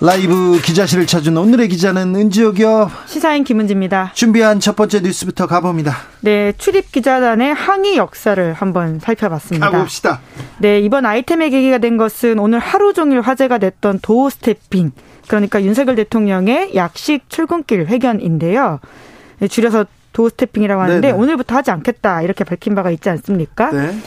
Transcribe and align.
라이브 0.00 0.60
기자실을 0.62 1.06
찾은 1.06 1.36
오늘의 1.36 1.68
기자는 1.68 2.14
은지옥이요. 2.14 2.88
시사인 3.06 3.42
김은지입니다. 3.42 4.12
준비한 4.14 4.60
첫 4.60 4.76
번째 4.76 5.00
뉴스부터 5.00 5.48
가봅니다. 5.48 5.96
네, 6.20 6.52
출입 6.56 6.92
기자단의 6.92 7.52
항의 7.52 7.96
역사를 7.96 8.52
한번 8.52 9.00
살펴봤습니다. 9.00 9.70
가봅시다. 9.70 10.20
네, 10.58 10.78
이번 10.78 11.04
아이템의 11.04 11.50
계기가 11.50 11.78
된 11.78 11.96
것은 11.96 12.38
오늘 12.38 12.60
하루 12.60 12.92
종일 12.92 13.20
화제가 13.20 13.58
됐던 13.58 13.98
doorstepping. 14.00 14.92
그러니까 15.26 15.60
윤석열 15.62 15.96
대통령의 15.96 16.76
약식 16.76 17.28
출근길 17.28 17.86
회견인데요. 17.86 18.78
네, 19.40 19.48
줄여서 19.48 19.84
doorstepping이라고 20.12 20.80
하는데 20.80 21.08
네네. 21.08 21.18
오늘부터 21.18 21.56
하지 21.56 21.72
않겠다 21.72 22.22
이렇게 22.22 22.44
밝힌 22.44 22.76
바가 22.76 22.92
있지 22.92 23.10
않습니까? 23.10 23.70
네. 23.72 23.98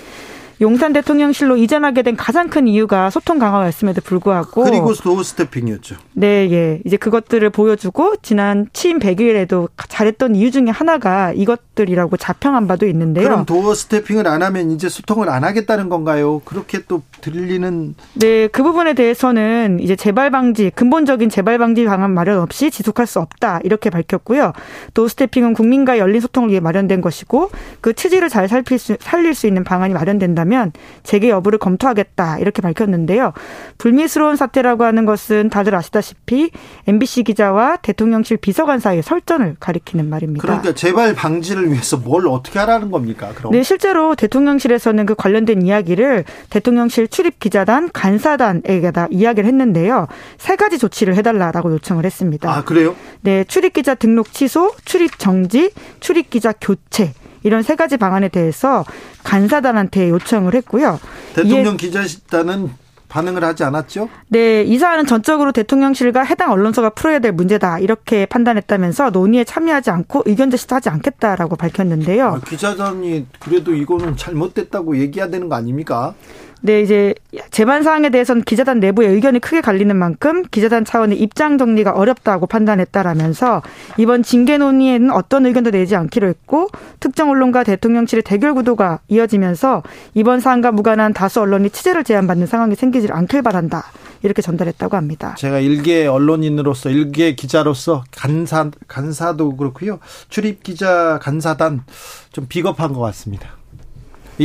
용산 0.62 0.94
대통령실로 0.94 1.58
이전하게 1.58 2.04
된 2.04 2.16
가장 2.16 2.48
큰 2.50 2.68
이유가 2.68 3.10
소통 3.10 3.40
강화였음에도 3.40 4.02
불구하고 4.02 4.64
그리고 4.64 4.94
doorstepping이었죠. 4.94 5.96
네, 6.14 6.50
예. 6.52 6.80
이제 6.86 6.98
그것들을 6.98 7.50
보여주고 7.50 8.18
지난 8.22 8.68
취임 8.72 9.00
100일에도 9.00 9.70
잘했던 9.90 10.36
이유 10.36 10.52
중에 10.52 10.70
하나가 10.70 11.34
이것들이라고 11.34 12.18
자평한 12.18 12.68
바도 12.68 12.86
있는데요. 12.88 13.24
그럼 13.24 13.46
도어 13.46 13.74
스태핑을 13.74 14.28
안 14.28 14.44
하면 14.44 14.72
이제 14.72 14.88
소통을 14.88 15.30
안 15.30 15.44
하겠다는 15.44 15.90
건가요? 15.90 16.42
그렇게 16.46 16.84
또 16.88 17.02
들리는 17.22 17.96
네, 18.16 18.48
그 18.48 18.64
부분에 18.64 18.94
대해서는 18.94 19.80
이제 19.80 19.96
재발 19.96 20.32
방지 20.32 20.72
근본적인 20.74 21.30
재발 21.30 21.58
방지 21.58 21.86
방안 21.86 22.12
마련 22.12 22.40
없이 22.40 22.72
지속할 22.72 23.08
수 23.08 23.20
없다 23.20 23.62
이렇게 23.64 23.90
밝혔고요. 23.90 24.54
도어 24.94 25.08
스태핑은 25.08 25.54
국민과 25.54 25.98
열린 25.98 26.20
소통을 26.20 26.50
위해 26.50 26.60
마련된 26.60 27.02
것이고 27.02 27.52
그 27.80 27.94
취지를 27.94 28.30
잘 28.30 28.48
살필 28.48 28.80
수, 28.80 28.98
살릴 29.00 29.34
수 29.34 29.48
있는 29.48 29.64
방안이 29.64 29.94
마련된다면 29.94 30.42
된다면 30.42 30.72
재개 31.04 31.30
여부를 31.30 31.60
검토하겠다 31.60 32.40
이렇게 32.40 32.62
밝혔는데요. 32.62 33.34
불미스러운 33.78 34.36
사태라고 34.36 34.84
하는 34.84 35.06
것은 35.06 35.50
다들 35.50 35.76
아시다시피 35.76 36.52
MBC 36.88 37.24
기자와 37.24 37.78
대통령실 37.78 38.38
비서관 38.38 38.80
사이의 38.80 39.04
설전을 39.04 39.58
가리키는 39.60 40.10
말입니다. 40.10 40.42
그러니까 40.42 40.74
재발 40.74 41.14
방지를 41.14 41.72
위해서 41.72 41.98
뭘 41.98 42.28
어떻게 42.28 42.60
하라는 42.60 42.92
겁니까? 42.92 43.32
그럼? 43.36 43.52
네, 43.52 43.64
실제로 43.64 44.16
대통령실에서는 44.16 45.06
그 45.06 45.16
관련된 45.16 45.62
이야기를 45.62 46.26
대통령실 46.50 47.08
출입 47.12 47.40
기자단 47.40 47.92
간사단에게다 47.94 49.10
이야기를 49.12 49.48
했는데요. 49.48 50.08
세 50.38 50.56
가지 50.56 50.80
조치를 50.80 51.16
해달라라고 51.16 51.72
요청을 51.74 52.06
했습니다. 52.06 52.52
아 52.52 52.64
그래요? 52.64 52.96
네, 53.22 53.44
출입 53.44 53.74
기자 53.74 53.94
등록 53.94 54.34
취소, 54.34 54.72
출입 54.86 55.20
정지, 55.20 55.72
출입 56.00 56.30
기자 56.30 56.54
교체 56.60 57.14
이런 57.44 57.62
세 57.62 57.76
가지 57.76 57.98
방안에 57.98 58.30
대해서 58.30 58.86
간사단한테 59.24 60.10
요청을 60.10 60.56
했고요. 60.56 61.00
대통령 61.36 61.78
기자단은 61.78 62.72
반응을 63.12 63.44
하지 63.44 63.66
않았죠? 63.66 64.08
네, 64.30 64.64
이 64.64 64.78
사안은 64.78 65.06
전적으로 65.06 65.52
대통령실과 65.52 66.24
해당 66.24 66.52
언론사가 66.52 66.92
풀어야 66.92 67.20
될 67.20 67.34
문제다 67.34 67.80
이렇게 67.80 68.26
판단했다면서 68.26 69.10
논의에 69.10 69.44
참여하지 69.44 69.90
않고 69.90 70.24
의견 70.28 70.50
제시도 70.50 70.78
하지 70.78 70.88
않겠다라고 70.88 71.58
밝혔는데요. 71.58 72.28
아, 72.28 72.40
기자단이 72.40 73.28
그래도 73.40 73.76
이거는 73.76 74.16
잘못됐다고 74.16 74.98
얘기해야 74.98 75.30
되는 75.30 75.50
거 75.50 75.56
아닙니까? 75.56 76.14
네, 76.64 76.82
이제 76.82 77.16
재반 77.50 77.82
사항에 77.82 78.10
대해서는 78.10 78.44
기자단 78.44 78.80
내부의 78.80 79.10
의견이 79.10 79.40
크게 79.40 79.62
갈리는 79.62 79.96
만큼 79.96 80.44
기자단 80.44 80.86
차원의 80.86 81.20
입장 81.20 81.58
정리가 81.58 81.94
어렵다고 81.94 82.46
판단했다라면서 82.46 83.64
이번 83.98 84.22
징계 84.22 84.58
논의에는 84.58 85.12
어떤 85.12 85.48
의견도 85.48 85.72
내지 85.72 85.96
않기로 85.96 86.28
했고 86.28 86.70
특정 87.00 87.32
언론과 87.32 87.64
대통령실의 87.64 88.22
대결 88.24 88.54
구도가 88.54 89.00
이어지면서 89.08 89.82
이번 90.14 90.40
사안과 90.40 90.72
무관한 90.72 91.14
다수 91.14 91.42
언론이 91.42 91.72
취재를 91.72 92.04
제한받는 92.04 92.46
상황이 92.46 92.76
생기지 92.76 93.08
않길 93.12 93.42
바란다. 93.42 93.86
이렇게 94.24 94.44
전달했다고 94.44 94.96
합니다. 94.96 95.34
제가 95.40 95.60
일개 95.60 96.06
언론인으로서 96.06 96.92
일개 96.92 97.34
기자로서 97.34 98.04
간사 98.12 98.70
간사도 98.88 99.56
그렇고요. 99.56 99.98
출입 100.30 100.62
기자 100.62 101.18
간사단 101.20 101.84
좀 102.32 102.46
비겁한 102.48 102.94
것 102.94 103.00
같습니다. 103.00 103.61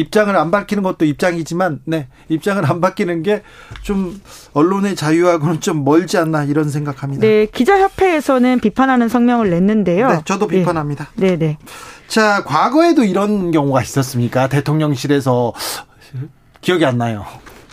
입장을 0.00 0.34
안 0.36 0.50
밝히는 0.50 0.82
것도 0.82 1.04
입장이지만 1.04 1.80
네 1.84 2.08
입장을 2.28 2.64
안 2.70 2.80
밝히는 2.80 3.22
게 3.22 3.42
좀 3.82 4.20
언론의 4.52 4.96
자유하고는 4.96 5.60
좀 5.60 5.84
멀지 5.84 6.18
않나 6.18 6.44
이런 6.44 6.68
생각합니다. 6.68 7.20
네 7.20 7.46
기자협회에서는 7.46 8.60
비판하는 8.60 9.08
성명을 9.08 9.50
냈는데요. 9.50 10.08
네, 10.08 10.20
저도 10.24 10.46
비판합니다. 10.48 11.08
네, 11.14 11.36
네. 11.38 11.56
자 12.08 12.42
과거에도 12.44 13.04
이런 13.04 13.52
경우가 13.52 13.82
있었습니까? 13.82 14.48
대통령실에서 14.48 15.52
기억이 16.60 16.84
안 16.84 16.98
나요. 16.98 17.24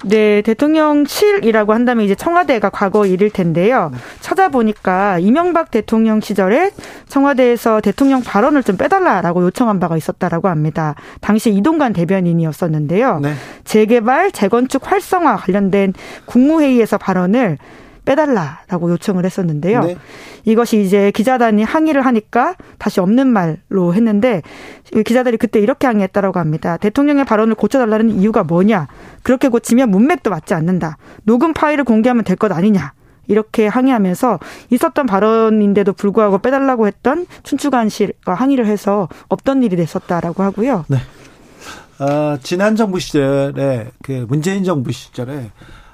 네, 0.04 0.42
대통령실이라고 0.42 1.74
한다면 1.74 2.06
이제 2.06 2.16
청와대가 2.16 2.70
과거 2.70 3.06
일일 3.06 3.30
텐데요. 3.30 3.90
네. 3.92 3.98
찾아보니까 4.20 5.20
이명박 5.20 5.72
대통령 5.72 6.20
시절에 6.20 6.72
청와대에서 7.08 7.82
대통령 7.82 8.22
발언을 8.22 8.64
좀 8.64 8.78
빼달라라고 8.78 9.44
요청한 9.44 9.80
바가 9.80 9.98
있었다라고 9.98 10.50
합니다. 10.50 10.96
당시 11.22 11.52
이동관 11.52 11.94
대변인이었었는데요. 11.94 13.20
네. 13.20 13.34
재개발, 13.64 14.32
재건축 14.32 14.92
활성화 14.92 15.38
관련된 15.38 15.94
국무회의에서 16.26 16.98
발언을 16.98 17.58
빼달라라고 18.06 18.92
요청을 18.92 19.26
했었는데요. 19.26 19.82
네. 19.82 19.98
이것이 20.46 20.82
이제 20.82 21.12
기자단이 21.12 21.64
항의를 21.64 22.06
하니까 22.06 22.56
다시 22.78 23.00
없는 23.00 23.28
말로 23.28 23.94
했는데 23.94 24.42
기자들이 25.06 25.38
그때 25.38 25.60
이렇게 25.60 25.88
항의했다라고 25.88 26.40
합니다. 26.40 26.78
대통령의 26.78 27.26
발언을 27.26 27.56
고쳐달라는 27.56 28.10
이유가 28.12 28.44
뭐냐? 28.44 28.88
그렇게 29.24 29.48
고치면 29.48 29.90
문맥도 29.90 30.30
맞지 30.30 30.54
않는다. 30.54 30.98
녹음 31.24 31.54
파일을 31.54 31.84
공개하면 31.84 32.24
될 32.24 32.36
것 32.36 32.52
아니냐? 32.52 32.94
이렇게 33.28 33.68
항의하면서 33.68 34.40
있었던 34.72 35.06
발언인데도 35.06 35.94
불구하고 35.94 36.40
빼달라고 36.40 36.88
했던 36.88 37.26
춘추관실과 37.44 38.34
항의를 38.34 38.66
해서 38.66 39.08
없던 39.30 39.64
일이 39.64 39.78
됐었다라고 39.78 40.44
하고요. 40.44 40.84
네. 40.90 40.98
어, 42.00 42.38
지난 42.44 42.76
정부 42.76 43.00
시절에 43.00 43.92
그 44.04 44.26
문재인 44.28 44.66
정부 44.66 44.92
시절에 44.92 45.52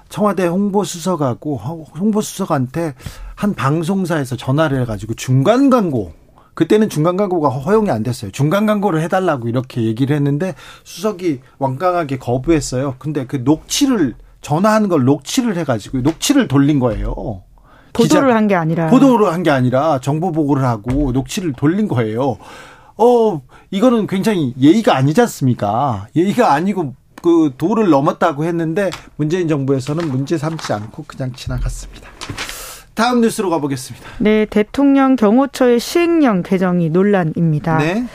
청와대 0.09 0.47
홍보수석하고 0.47 1.57
홍보수석한테 1.99 2.95
한 3.35 3.53
방송사에서 3.53 4.35
전화를 4.35 4.81
해가지고 4.81 5.13
중간 5.13 5.69
광고 5.69 6.11
그때는 6.55 6.89
중간 6.89 7.15
광고가 7.15 7.47
허용이 7.49 7.89
안 7.89 8.03
됐어요. 8.03 8.31
중간 8.31 8.65
광고를 8.65 9.01
해달라고 9.03 9.47
이렇게 9.47 9.83
얘기를 9.83 10.13
했는데 10.15 10.55
수석이 10.83 11.39
완강하게 11.57 12.17
거부했어요. 12.17 12.95
근데 12.99 13.25
그 13.25 13.37
녹취를 13.37 14.15
전화하는 14.41 14.89
걸 14.89 15.05
녹취를 15.05 15.55
해가지고 15.57 15.99
녹취를 16.01 16.47
돌린 16.49 16.79
거예요. 16.79 17.43
보도를 17.93 18.35
한 18.35 18.47
게 18.47 18.55
아니라 18.55 18.87
보도를 18.89 19.31
한 19.31 19.43
게 19.43 19.51
아니라 19.51 19.99
정보 19.99 20.31
보고를 20.31 20.63
하고 20.65 21.11
녹취를 21.13 21.53
돌린 21.53 21.87
거예요. 21.87 22.37
어 22.97 23.41
이거는 23.71 24.07
굉장히 24.07 24.53
예의가 24.59 24.95
아니지 24.97 25.21
않습니까? 25.21 26.07
예의가 26.15 26.51
아니고 26.53 26.93
그 27.21 27.53
도를 27.57 27.89
넘었다고 27.89 28.45
했는데 28.45 28.89
문재인 29.15 29.47
정부에서는 29.47 30.07
문제 30.09 30.37
삼지 30.37 30.73
않고 30.73 31.05
그냥 31.07 31.33
지나갔습니다. 31.33 32.09
다음 32.93 33.21
뉴스로 33.21 33.49
가보겠습니다. 33.49 34.09
네, 34.19 34.45
대통령 34.45 35.15
경호처의 35.15 35.79
시행령 35.79 36.43
개정이 36.43 36.89
논란입니다. 36.89 37.77
네. 37.77 38.05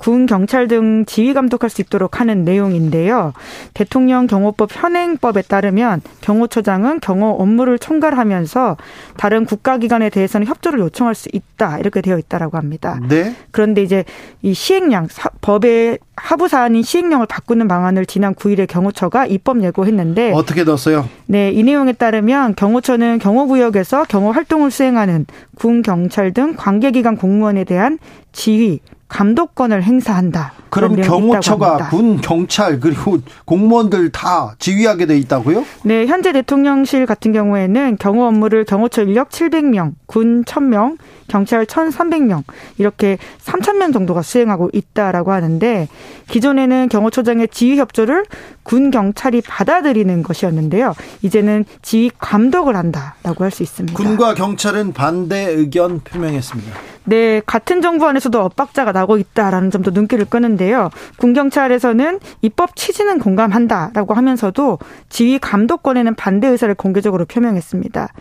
군 0.00 0.24
경찰 0.24 0.66
등 0.66 1.04
지휘 1.04 1.34
감독할 1.34 1.68
수 1.68 1.82
있도록 1.82 2.20
하는 2.20 2.42
내용인데요. 2.42 3.34
대통령 3.74 4.26
경호법 4.26 4.70
현행법에 4.72 5.42
따르면 5.42 6.00
경호처장은 6.22 7.00
경호 7.00 7.36
업무를 7.38 7.78
총괄하면서 7.78 8.78
다른 9.18 9.44
국가기관에 9.44 10.08
대해서는 10.08 10.46
협조를 10.46 10.78
요청할 10.78 11.14
수 11.14 11.28
있다 11.34 11.78
이렇게 11.78 12.00
되어 12.00 12.16
있다라고 12.16 12.56
합니다. 12.56 12.98
네. 13.10 13.36
그런데 13.50 13.82
이제 13.82 14.04
이 14.40 14.54
시행령 14.54 15.06
법의 15.42 15.98
하부 16.16 16.48
사안인 16.48 16.82
시행령을 16.82 17.26
바꾸는 17.26 17.68
방안을 17.68 18.06
지난 18.06 18.34
9일에 18.34 18.66
경호처가 18.66 19.26
입법 19.26 19.62
예고했는데 19.62 20.32
어떻게 20.32 20.64
넣었어요? 20.64 21.10
네, 21.26 21.50
이 21.50 21.62
내용에 21.62 21.92
따르면 21.92 22.54
경호처는 22.54 23.18
경호구역에서 23.18 24.04
경호 24.04 24.32
활동을 24.32 24.70
수행하는 24.70 25.26
군 25.56 25.82
경찰 25.82 26.32
등 26.32 26.54
관계기관 26.56 27.18
공무원에 27.18 27.64
대한 27.64 27.98
지휘 28.32 28.80
감독권을 29.10 29.82
행사한다. 29.82 30.52
그럼 30.70 30.94
경호처가 30.94 31.88
군, 31.88 32.20
경찰 32.20 32.78
그리고 32.78 33.18
공무원들 33.44 34.10
다 34.10 34.54
지휘하게 34.60 35.06
돼 35.06 35.18
있다고요? 35.18 35.64
네, 35.82 36.06
현재 36.06 36.32
대통령실 36.32 37.06
같은 37.06 37.32
경우에는 37.32 37.96
경호 37.98 38.24
업무를 38.24 38.64
경호처 38.64 39.02
인력 39.02 39.30
700명, 39.30 39.94
군 40.06 40.44
1000명, 40.44 40.96
경찰 41.26 41.66
1,300명 41.66 42.44
이렇게 42.78 43.18
3,000명 43.42 43.92
정도가 43.92 44.22
수행하고 44.22 44.70
있다라고 44.72 45.32
하는데 45.32 45.88
기존에는 46.28 46.88
경호처장의 46.88 47.48
지휘 47.48 47.78
협조를 47.78 48.24
군 48.62 48.92
경찰이 48.92 49.40
받아들이는 49.42 50.22
것이었는데요. 50.22 50.94
이제는 51.22 51.64
지휘 51.82 52.10
감독을 52.18 52.76
한다라고 52.76 53.44
할 53.44 53.50
수 53.50 53.64
있습니다. 53.64 53.96
군과 53.96 54.34
경찰은 54.34 54.92
반대 54.92 55.48
의견 55.50 55.98
표명했습니다. 56.00 56.70
네, 57.10 57.42
같은 57.44 57.82
정부 57.82 58.06
안에서도 58.06 58.40
엇박자가 58.40 58.92
나고 58.92 59.18
있다라는 59.18 59.72
점도 59.72 59.90
눈길을 59.90 60.26
끄는데요. 60.26 60.90
군 61.16 61.32
경찰에서는 61.32 62.20
입법 62.40 62.76
취지는 62.76 63.18
공감한다라고 63.18 64.14
하면서도 64.14 64.78
지휘 65.08 65.40
감독권에는 65.40 66.14
반대 66.14 66.46
의사를 66.46 66.72
공개적으로 66.76 67.24
표명했습니다. 67.24 68.12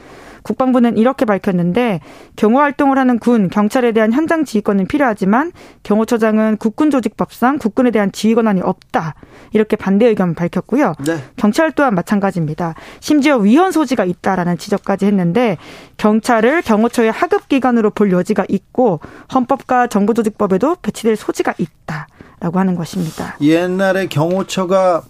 국방부는 0.44 0.98
이렇게 0.98 1.26
밝혔는데 1.26 2.00
경호 2.36 2.60
활동을 2.60 2.98
하는 2.98 3.20
군, 3.20 3.50
경찰에 3.50 3.92
대한 3.92 4.14
현장 4.14 4.46
지휘권은 4.46 4.88
필요하지만 4.88 5.52
경호처장은 5.84 6.58
국군 6.58 6.92
조직법상 6.92 7.58
국군에 7.58 7.92
대한 7.92 8.12
지휘 8.12 8.36
권한이 8.36 8.62
없다. 8.62 9.16
이렇게 9.52 9.76
반대 9.76 10.08
의견을 10.08 10.36
밝혔고요. 10.36 10.94
네. 11.06 11.18
경찰 11.36 11.72
또한 11.72 11.96
마찬가지입니다. 11.96 12.76
심지어 13.00 13.38
위헌 13.38 13.72
소지가 13.72 14.06
있다라는 14.06 14.58
지적까지 14.58 15.06
했는데 15.06 15.58
경찰을 15.98 16.62
경호처의 16.62 17.12
하급 17.12 17.48
기관으로 17.48 17.92
볼 17.92 18.12
여지가 18.12 18.46
있고 18.50 19.00
헌법과 19.34 19.88
정부조직법에도 19.88 20.78
배치될 20.82 21.16
소지가 21.16 21.54
있다 21.58 22.08
라고 22.40 22.60
하는 22.60 22.76
것입니다. 22.76 23.36
옛날에 23.42 24.08
경호처가 24.08 25.04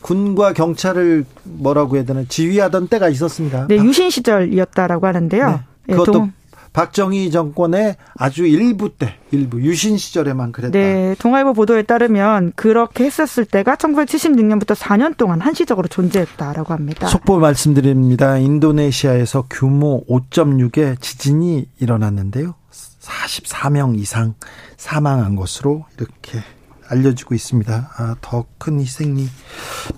군과 0.00 0.52
경찰을 0.52 1.24
뭐라고 1.44 1.96
해야 1.96 2.04
되나 2.04 2.24
지휘하던 2.28 2.88
때가 2.88 3.08
있었습니다. 3.08 3.66
네, 3.68 3.76
유신 3.76 4.10
시절이었다라고 4.10 5.06
하는데요. 5.06 5.46
네, 5.48 5.60
예, 5.88 5.92
그것도 5.92 6.12
동... 6.12 6.32
박정희 6.76 7.30
정권의 7.30 7.96
아주 8.16 8.44
일부 8.44 8.90
때, 8.94 9.14
일부 9.30 9.62
유신 9.62 9.96
시절에만 9.96 10.52
그랬다. 10.52 10.78
네, 10.78 11.16
동아일보 11.18 11.54
보도에 11.54 11.82
따르면 11.82 12.52
그렇게 12.54 13.04
했었을 13.04 13.46
때가 13.46 13.76
1976년부터 13.76 14.74
4년 14.74 15.16
동안 15.16 15.40
한시적으로 15.40 15.88
존재했다라고 15.88 16.74
합니다. 16.74 17.06
속보 17.06 17.38
말씀드립니다. 17.38 18.36
인도네시아에서 18.36 19.46
규모 19.48 20.04
5.6의 20.04 21.00
지진이 21.00 21.66
일어났는데요. 21.80 22.54
44명 23.00 23.98
이상 23.98 24.34
사망한 24.76 25.34
것으로 25.36 25.86
이렇게 25.96 26.40
알려지고 26.88 27.34
있습니다. 27.34 27.90
아, 27.96 28.16
더 28.20 28.46
큰 28.58 28.80
희생이 28.80 29.28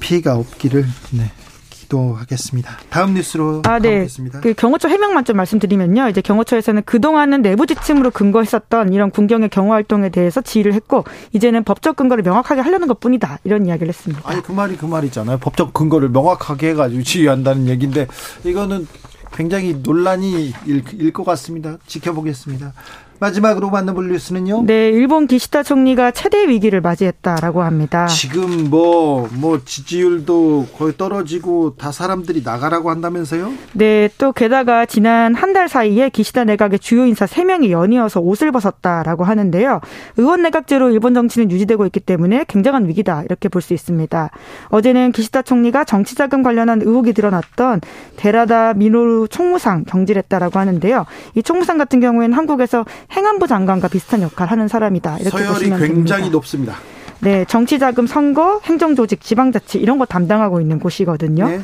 피해가 0.01 0.37
없기를 0.37 0.85
네, 1.13 1.31
기도하겠습니다. 1.71 2.77
다음 2.91 3.15
뉴스로 3.15 3.63
아, 3.65 3.79
네. 3.79 3.91
가보겠습니다. 3.91 4.41
그 4.41 4.53
경호처 4.55 4.89
해명만 4.89 5.25
좀 5.25 5.37
말씀드리면요. 5.37 6.09
이제 6.09 6.21
경호처에서는 6.21 6.83
그동안은 6.85 7.43
내부 7.43 7.67
지침으로 7.67 8.11
근거했었던 8.11 8.93
이런 8.93 9.11
군경의 9.11 9.49
경호 9.49 9.73
활동에 9.73 10.09
대해서 10.11 10.41
지휘를 10.43 10.75
했고 10.75 11.05
이제는 11.33 11.65
법적 11.65 11.97
근거를 11.97 12.23
명확하게 12.25 12.61
하려는 12.61 12.89
것뿐이다. 12.89 13.39
이런 13.45 13.67
이야기를 13.67 13.89
했습니다. 13.89 14.23
아니 14.29 14.43
그 14.43 14.53
말이 14.53 14.77
그 14.77 14.85
말이잖아요. 14.87 15.39
법적 15.39 15.73
근거를 15.73 16.11
명확하게 16.11 16.71
해가지고 16.71 17.03
지휘한다는 17.03 17.69
얘기인데 17.69 18.07
이거는 18.45 18.87
굉장히 19.33 19.75
논란이 19.83 20.53
일 20.67 21.13
것 21.13 21.25
같습니다. 21.25 21.77
지켜보겠습니다. 21.87 22.73
마지막으로 23.21 23.71
만나볼 23.71 24.09
뉴스는요? 24.09 24.65
네, 24.67 24.89
일본 24.91 25.27
기시다 25.27 25.63
총리가 25.63 26.13
최대 26.13 26.47
위기를 26.49 26.81
맞이했다라고 26.81 27.63
합니다. 27.63 28.07
지금 28.07 28.71
뭐, 28.71 29.29
뭐, 29.33 29.61
지지율도 29.65 30.67
거의 30.79 30.97
떨어지고 30.97 31.75
다 31.77 31.91
사람들이 31.91 32.43
나가라고 32.45 32.91
한다면서요? 32.91 33.53
네, 33.75 34.09
또 34.19 34.33
게다가 34.33 34.87
지난 34.87 35.35
한 35.35 35.49
달 35.49 35.67
사이에 35.69 36.11
기시다 36.11 36.45
내각의 36.45 36.79
주요 36.79 37.07
인사 37.07 37.25
3명이 37.25 37.71
연이어서 37.71 38.21
옷을 38.21 38.53
벗었다라고 38.53 39.25
하는데요. 39.25 39.81
의원 40.19 40.43
내각제로 40.43 40.91
일본 40.91 41.15
정치는 41.15 41.51
유지되고 41.51 41.87
있기 41.87 42.01
때문에 42.01 42.45
굉장한 42.47 42.87
위기다. 42.87 43.23
이렇게 43.25 43.49
볼 43.49 43.63
수 43.63 43.73
있습니다. 43.75 44.31
어제는 44.69 45.13
기시다 45.13 45.43
총리가 45.43 45.85
정치자금 45.85 46.43
관련한 46.43 46.81
의혹이 46.83 47.13
드러났던 47.15 47.81
데라다 48.17 48.75
미노루 48.75 49.27
총무상 49.29 49.85
경질했다라고 49.85 50.59
하는데요. 50.59 51.07
이 51.35 51.43
총무상 51.43 51.79
같은 51.79 51.99
경우에는 52.01 52.37
한국에서 52.37 52.85
행안부 53.13 53.47
장관과 53.47 53.89
비슷한 53.89 54.23
역할을 54.23 54.51
하는 54.53 54.69
사람이다. 54.69 55.19
이렇게 55.19 55.31
서열이 55.31 55.53
보시면 55.53 55.79
굉장히 55.81 56.23
됩니다. 56.23 56.29
높습니다. 56.31 56.75
네, 57.21 57.45
정치자금, 57.47 58.07
선거, 58.07 58.61
행정조직, 58.65 59.21
지방자치 59.21 59.79
이런 59.79 59.99
거 59.99 60.05
담당하고 60.05 60.61
있는 60.61 60.79
곳이거든요. 60.79 61.49
네. 61.49 61.61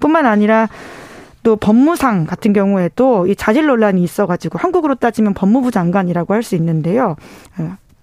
뿐만 0.00 0.26
아니라 0.26 0.68
또 1.42 1.56
법무상 1.56 2.26
같은 2.26 2.52
경우에도 2.52 3.26
이 3.26 3.34
자질 3.34 3.66
논란이 3.66 4.02
있어가지고 4.02 4.58
한국으로 4.58 4.96
따지면 4.96 5.34
법무부 5.34 5.70
장관이라고 5.70 6.34
할 6.34 6.42
수 6.42 6.56
있는데요. 6.56 7.16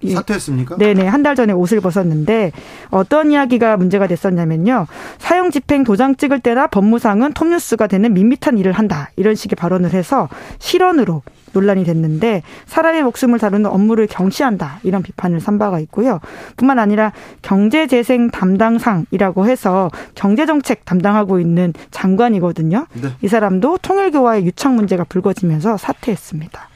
어, 0.03 0.07
사퇴했습니까? 0.07 0.77
네네. 0.77 1.07
한 1.07 1.23
달 1.23 1.35
전에 1.35 1.53
옷을 1.53 1.81
벗었는데 1.81 2.51
어떤 2.91 3.31
이야기가 3.31 3.77
문제가 3.77 4.05
됐었냐면요. 4.05 4.85
사형 5.17 5.49
집행 5.49 5.83
도장 5.83 6.15
찍을 6.15 6.39
때나 6.41 6.67
법무상은 6.67 7.33
톱뉴스가 7.33 7.87
되는 7.87 8.13
밋밋한 8.13 8.57
일을 8.59 8.73
한다. 8.73 9.09
이런 9.15 9.33
식의 9.33 9.55
발언을 9.55 9.93
해서 9.93 10.29
실언으로 10.59 11.23
논란이 11.53 11.83
됐는데 11.85 12.43
사람의 12.67 13.01
목숨을 13.03 13.39
다루는 13.39 13.67
업무를 13.71 14.05
경시한다. 14.07 14.81
이런 14.83 15.01
비판을 15.01 15.39
산 15.39 15.57
바가 15.57 15.79
있고요. 15.79 16.19
뿐만 16.57 16.77
아니라 16.77 17.11
경제재생 17.41 18.29
담당상이라고 18.29 19.47
해서 19.47 19.89
경제정책 20.13 20.85
담당하고 20.85 21.39
있는 21.39 21.73
장관이거든요. 21.91 22.85
네. 23.01 23.09
이 23.21 23.27
사람도 23.27 23.79
통일교와의 23.81 24.45
유착 24.45 24.73
문제가 24.75 25.05
불거지면서 25.05 25.77
사퇴했습니다. 25.77 26.69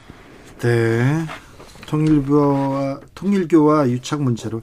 네. 0.62 1.26
통일교와 1.90 3.00
통일교와 3.16 3.90
유착 3.90 4.22
문제로 4.22 4.62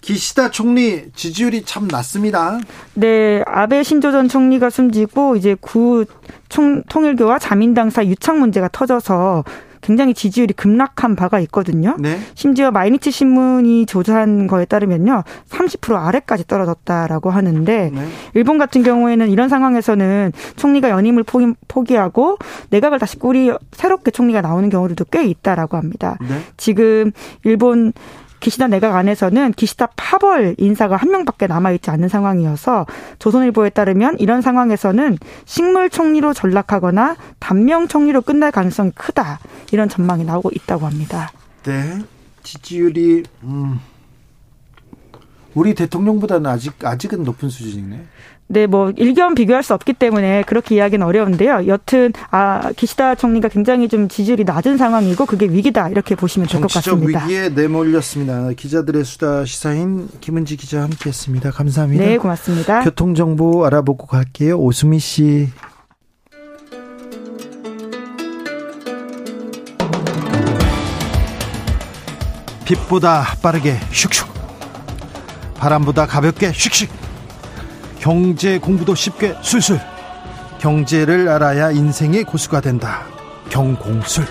기시다 0.00 0.50
총리 0.50 1.12
지지율이 1.14 1.64
참 1.64 1.86
낮습니다. 1.86 2.58
네, 2.94 3.42
아베 3.46 3.82
신조 3.82 4.10
전 4.10 4.26
총리가 4.26 4.70
숨지고 4.70 5.36
이제 5.36 5.54
구 5.60 6.06
총, 6.48 6.82
통일교와 6.84 7.38
자민당 7.38 7.90
사 7.90 8.04
유착 8.06 8.38
문제가 8.38 8.70
터져서 8.72 9.44
굉장히 9.82 10.14
지지율이 10.14 10.54
급락한 10.54 11.16
바가 11.16 11.40
있거든요. 11.40 11.96
네. 11.98 12.18
심지어 12.34 12.70
마이니치 12.70 13.10
신문이 13.10 13.86
조사한 13.86 14.46
거에 14.46 14.64
따르면요. 14.64 15.24
30% 15.50 15.94
아래까지 15.96 16.46
떨어졌다라고 16.46 17.30
하는데 17.30 17.90
네. 17.92 18.08
일본 18.34 18.58
같은 18.58 18.82
경우에는 18.82 19.28
이런 19.28 19.48
상황에서는 19.48 20.32
총리가 20.56 20.90
연임을 20.90 21.24
포기, 21.24 21.96
하고 21.96 22.38
내각을 22.70 22.98
다시 22.98 23.18
꾸리 23.18 23.52
새롭게 23.72 24.10
총리가 24.12 24.40
나오는 24.40 24.70
경우들도 24.70 25.04
꽤 25.10 25.24
있다라고 25.24 25.76
합니다. 25.76 26.16
네. 26.22 26.38
지금 26.56 27.12
일본 27.44 27.92
기시다 28.42 28.66
내각 28.66 28.96
안에서는 28.96 29.52
기시다 29.52 29.86
파벌 29.94 30.56
인사가 30.58 30.96
한 30.96 31.10
명밖에 31.10 31.46
남아있지 31.46 31.90
않는 31.92 32.08
상황이어서 32.08 32.86
조선일보에 33.20 33.70
따르면 33.70 34.16
이런 34.18 34.42
상황에서는 34.42 35.16
식물 35.44 35.88
총리로 35.88 36.34
전락하거나 36.34 37.16
단명 37.38 37.86
총리로 37.86 38.20
끝날 38.22 38.50
가능성이 38.50 38.90
크다 38.96 39.38
이런 39.70 39.88
전망이 39.88 40.24
나오고 40.24 40.50
있다고 40.52 40.86
합니다. 40.86 41.30
네, 41.62 42.00
지지율이 42.42 43.22
음, 43.44 43.78
우리 45.54 45.74
대통령보다는 45.74 46.50
아직 46.50 46.84
아직은 46.84 47.22
높은 47.22 47.48
수준이네. 47.48 48.04
네, 48.52 48.66
뭐 48.66 48.92
일견 48.96 49.34
비교할 49.34 49.62
수 49.62 49.72
없기 49.72 49.94
때문에 49.94 50.42
그렇게 50.46 50.74
이야기는 50.74 51.06
어려운데요. 51.06 51.66
여튼 51.68 52.12
아 52.30 52.70
기시다 52.76 53.14
총리가 53.14 53.48
굉장히 53.48 53.88
좀 53.88 54.08
지지율이 54.08 54.44
낮은 54.44 54.76
상황이고 54.76 55.24
그게 55.24 55.46
위기다 55.46 55.88
이렇게 55.88 56.14
보시면 56.14 56.48
될 56.48 56.60
것 56.60 56.70
같습니다. 56.70 57.18
정치적 57.20 57.30
위기에 57.30 57.48
내몰렸습니다. 57.48 58.50
기자들의 58.52 59.04
수다 59.04 59.46
시사인 59.46 60.06
김은지 60.20 60.56
기자 60.58 60.82
함께했습니다. 60.82 61.50
감사합니다. 61.50 62.04
네, 62.04 62.18
고맙습니다. 62.18 62.82
교통 62.84 63.14
정보 63.14 63.64
알아보고 63.64 64.06
갈게요. 64.06 64.58
오수미 64.58 64.98
씨. 64.98 65.48
빛보다 72.64 73.24
빠르게 73.42 73.78
슉슉 73.90 74.26
바람보다 75.56 76.06
가볍게 76.06 76.52
슉슉 76.52 76.88
경제 78.02 78.58
공부도 78.58 78.96
쉽게 78.96 79.36
술술 79.42 79.78
경제를 80.58 81.28
알아야 81.28 81.70
인생의 81.70 82.24
고수가 82.24 82.60
된다 82.60 83.06
경공술 83.48 84.24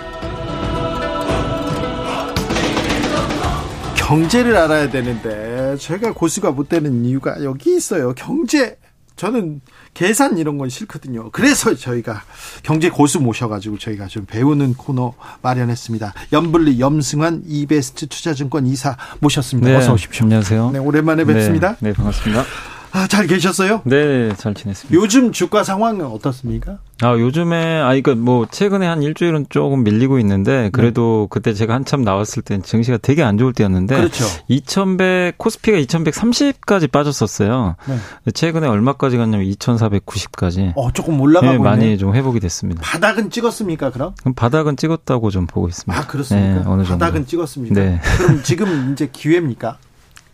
경제를 3.96 4.58
알아야 4.58 4.90
되는데 4.90 5.78
제가 5.78 6.12
고수가 6.12 6.52
못 6.52 6.68
되는 6.68 7.06
이유가 7.06 7.42
여기 7.46 7.74
있어요 7.78 8.14
경제 8.14 8.78
저는 9.16 9.62
계산 9.94 10.38
이런 10.40 10.58
건 10.58 10.70
싫거든요. 10.70 11.30
그래서 11.32 11.76
저희가 11.76 12.24
경제 12.64 12.90
고수 12.90 13.20
모셔가지고 13.20 13.78
저희가 13.78 14.08
좀 14.08 14.26
배우는 14.26 14.74
코너 14.74 15.14
마련했습니다. 15.44 16.14
염블리 16.34 16.80
염승환 16.80 17.44
이베스트 17.46 18.08
투자증권 18.08 18.66
이사 18.66 18.98
모셨습니다. 19.20 19.70
네, 19.70 19.76
어서 19.76 19.94
오십시오. 19.94 20.26
안녕하세요. 20.26 20.72
네, 20.72 20.80
오랜만에 20.80 21.26
뵙습니다. 21.26 21.76
네, 21.82 21.90
네 21.90 21.94
반갑습니다. 21.94 22.46
아, 22.94 23.08
잘 23.08 23.26
계셨어요? 23.26 23.82
네, 23.86 24.34
잘 24.36 24.54
지냈습니다. 24.54 24.94
요즘 24.94 25.32
주가 25.32 25.64
상황은 25.64 26.06
어떻습니까? 26.06 26.80
아, 27.02 27.14
요즘에, 27.14 27.80
아, 27.82 27.94
이거 27.94 28.16
뭐, 28.16 28.46
최근에 28.50 28.86
한 28.86 29.02
일주일은 29.02 29.46
조금 29.50 29.84
밀리고 29.84 30.20
있는데, 30.20 30.70
그래도 30.74 31.24
네. 31.24 31.28
그때 31.32 31.54
제가 31.54 31.74
한참 31.74 32.02
나왔을 32.04 32.44
땐 32.44 32.62
증시가 32.62 32.98
되게 32.98 33.24
안 33.24 33.38
좋을 33.38 33.54
때였는데, 33.54 33.96
그렇죠. 33.96 34.26
2100, 34.50 35.38
코스피가 35.38 35.78
2130까지 35.78 36.92
빠졌었어요. 36.92 37.76
네. 37.88 38.32
최근에 38.34 38.68
얼마까지 38.68 39.18
갔냐면 39.18 39.48
2490까지. 39.48 40.74
어, 40.76 40.92
조금 40.92 41.20
올라가고 41.22 41.54
네, 41.54 41.60
많이 41.60 41.98
좀 41.98 42.14
회복이 42.14 42.40
됐습니다. 42.42 42.82
바닥은 42.84 43.30
찍었습니까, 43.32 43.92
그럼? 43.92 44.14
그럼 44.20 44.34
바닥은 44.34 44.76
찍었다고 44.76 45.32
좀 45.32 45.48
보고 45.48 45.70
있습니다. 45.70 45.98
아, 46.00 46.06
그렇습니까? 46.08 46.48
네, 46.56 46.64
어느 46.66 46.84
정도. 46.84 47.00
바닥은 47.00 47.26
찍었습니다. 47.26 47.74
네. 47.82 48.00
그럼 48.18 48.44
지금 48.44 48.92
이제 48.92 49.10
기회입니까? 49.12 49.78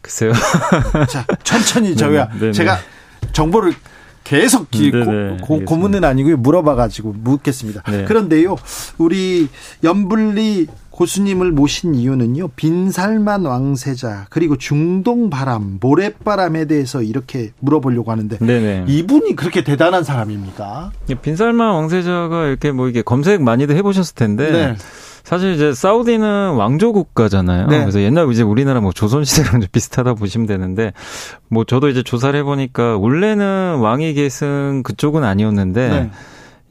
글쎄요. 0.07 0.31
자, 1.09 1.25
천천히 1.43 1.95
저희가 1.95 2.29
네네. 2.39 2.53
제가 2.53 2.77
정보를 3.33 3.73
계속 4.23 4.69
기, 4.71 4.91
고, 4.91 5.63
고, 5.63 5.75
문은 5.77 6.03
아니고요. 6.03 6.37
물어봐가지고 6.37 7.15
묻겠습니다. 7.17 7.83
네. 7.89 8.03
그런데요, 8.03 8.57
우리 8.97 9.47
연불리 9.85 10.67
고수님을 10.89 11.51
모신 11.51 11.95
이유는요, 11.95 12.49
빈살만 12.49 13.45
왕세자, 13.45 14.25
그리고 14.29 14.57
중동 14.57 15.29
바람, 15.29 15.77
모래바람에 15.79 16.65
대해서 16.65 17.01
이렇게 17.01 17.51
물어보려고 17.59 18.11
하는데, 18.11 18.37
네네. 18.39 18.85
이분이 18.87 19.35
그렇게 19.35 19.63
대단한 19.63 20.03
사람입니까? 20.03 20.91
빈살만 21.21 21.75
왕세자가 21.75 22.47
이렇게 22.47 22.71
뭐 22.71 22.89
이게 22.89 23.01
검색 23.03 23.41
많이들 23.41 23.77
해보셨을 23.77 24.15
텐데, 24.15 24.51
네. 24.51 24.75
사실 25.27 25.55
이제 25.55 25.73
사우디는 25.73 26.53
왕조 26.53 26.93
국가잖아요. 26.93 27.67
네. 27.67 27.79
그래서 27.81 27.99
옛날 27.99 28.31
이제 28.31 28.43
우리나라 28.43 28.79
뭐 28.79 28.93
조선 28.93 29.25
시대랑 29.25 29.59
좀 29.59 29.67
비슷하다 29.69 30.13
보시면 30.13 30.47
되는데 30.47 30.93
뭐 31.49 31.65
저도 31.65 31.89
이제 31.89 32.01
조사를 32.01 32.39
해 32.39 32.43
보니까 32.43 32.95
원래는 32.95 33.79
왕위 33.81 34.13
계승 34.13 34.83
그쪽은 34.85 35.25
아니었는데 35.25 35.89
네. 35.89 36.11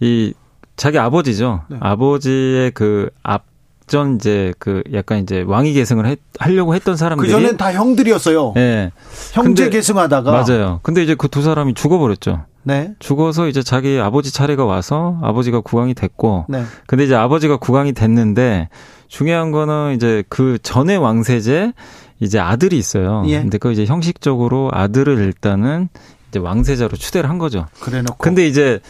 이 0.01 0.33
자기 0.77 0.99
아버지죠. 0.99 1.65
네. 1.69 1.77
아버지의 1.81 2.71
그 2.71 3.11
앞. 3.23 3.45
전 3.87 4.17
이제 4.17 4.53
그 4.59 4.83
약간 4.95 5.19
이제 5.21 5.45
왕위 5.47 5.73
계승을 5.73 6.07
했, 6.07 6.19
하려고 6.41 6.75
했던 6.75 6.97
사람들이 6.97 7.31
그 7.31 7.33
전엔 7.41 7.57
다 7.57 7.73
형들이었어요. 7.73 8.53
네. 8.57 8.91
형제 9.33 9.65
근데, 9.67 9.77
계승하다가 9.77 10.33
맞아요. 10.33 10.81
근데 10.83 11.05
이제 11.05 11.15
그 11.15 11.29
두 11.29 11.41
사람이 11.41 11.75
죽어버렸죠. 11.75 12.47
네. 12.67 12.95
죽어서 12.99 13.47
이제 13.47 13.63
자기 13.63 14.01
아버지 14.01 14.33
차례가 14.33 14.65
와서 14.65 15.21
아버지가 15.23 15.61
국왕이 15.61 15.95
됐고. 15.95 16.47
네. 16.49 16.65
근데 16.89 17.05
이제 17.05 17.15
아버지가 17.15 17.59
국왕이 17.59 17.93
됐는데 17.93 18.69
중요한 19.07 19.53
거는 19.53 19.95
이제 19.95 20.25
그 20.29 20.59
전에 20.61 20.97
왕세제 20.97 21.73
이제 22.19 22.39
아들이 22.41 22.77
있어요. 22.77 23.23
예. 23.27 23.41
근데 23.41 23.59
그 23.59 23.71
이제 23.71 23.87
형식적으로 23.87 24.71
아들을 24.73 25.17
일단은 25.17 25.89
이제 26.29 26.41
왕세자로 26.41 26.97
추대를 26.97 27.31
한 27.31 27.39
거죠. 27.39 27.67
그래 27.79 28.03
놓고. 28.03 28.17
근데 28.19 28.49
이제 28.49 28.81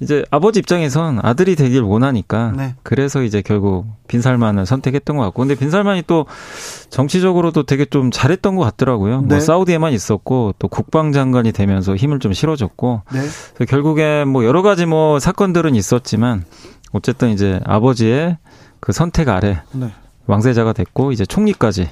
이제 0.00 0.24
아버지 0.30 0.60
입장에선 0.60 1.20
아들이 1.22 1.56
되길 1.56 1.82
원하니까 1.82 2.52
네. 2.56 2.74
그래서 2.82 3.22
이제 3.22 3.42
결국 3.42 3.86
빈살만을 4.06 4.64
선택했던 4.64 5.16
것 5.16 5.24
같고 5.24 5.42
근데 5.42 5.54
빈살만이 5.56 6.04
또 6.06 6.26
정치적으로도 6.90 7.64
되게 7.64 7.84
좀 7.84 8.10
잘했던 8.10 8.54
것 8.56 8.64
같더라고요. 8.64 9.18
뭐 9.18 9.22
네. 9.22 9.34
뭐 9.34 9.40
사우디에만 9.40 9.92
있었고 9.92 10.54
또 10.58 10.68
국방장관이 10.68 11.52
되면서 11.52 11.96
힘을 11.96 12.20
좀 12.20 12.32
실어줬고 12.32 13.02
네. 13.12 13.64
결국에 13.66 14.24
뭐 14.24 14.44
여러 14.44 14.62
가지 14.62 14.86
뭐 14.86 15.18
사건들은 15.18 15.74
있었지만 15.74 16.44
어쨌든 16.92 17.30
이제 17.30 17.60
아버지의 17.64 18.38
그 18.80 18.92
선택 18.92 19.28
아래 19.28 19.62
네. 19.72 19.90
왕세자가 20.26 20.74
됐고 20.74 21.10
이제 21.12 21.26
총리까지 21.26 21.88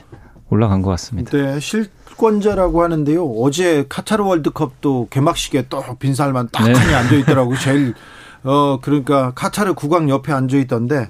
올라간 0.50 0.82
것 0.82 0.90
같습니다. 0.90 1.30
네, 1.32 1.58
실권자라고 1.60 2.82
하는데요. 2.82 3.24
어제 3.24 3.84
카타르 3.88 4.24
월드컵도 4.24 5.08
개막식에 5.10 5.66
또 5.68 5.82
빈살만 5.98 6.50
딱하니 6.52 6.78
네. 6.78 6.94
앉아 6.94 7.14
있더라고. 7.16 7.56
제일 7.56 7.94
어 8.44 8.78
그러니까 8.80 9.32
카타르 9.34 9.74
국왕 9.74 10.08
옆에 10.08 10.32
앉아 10.32 10.56
있던데 10.58 11.08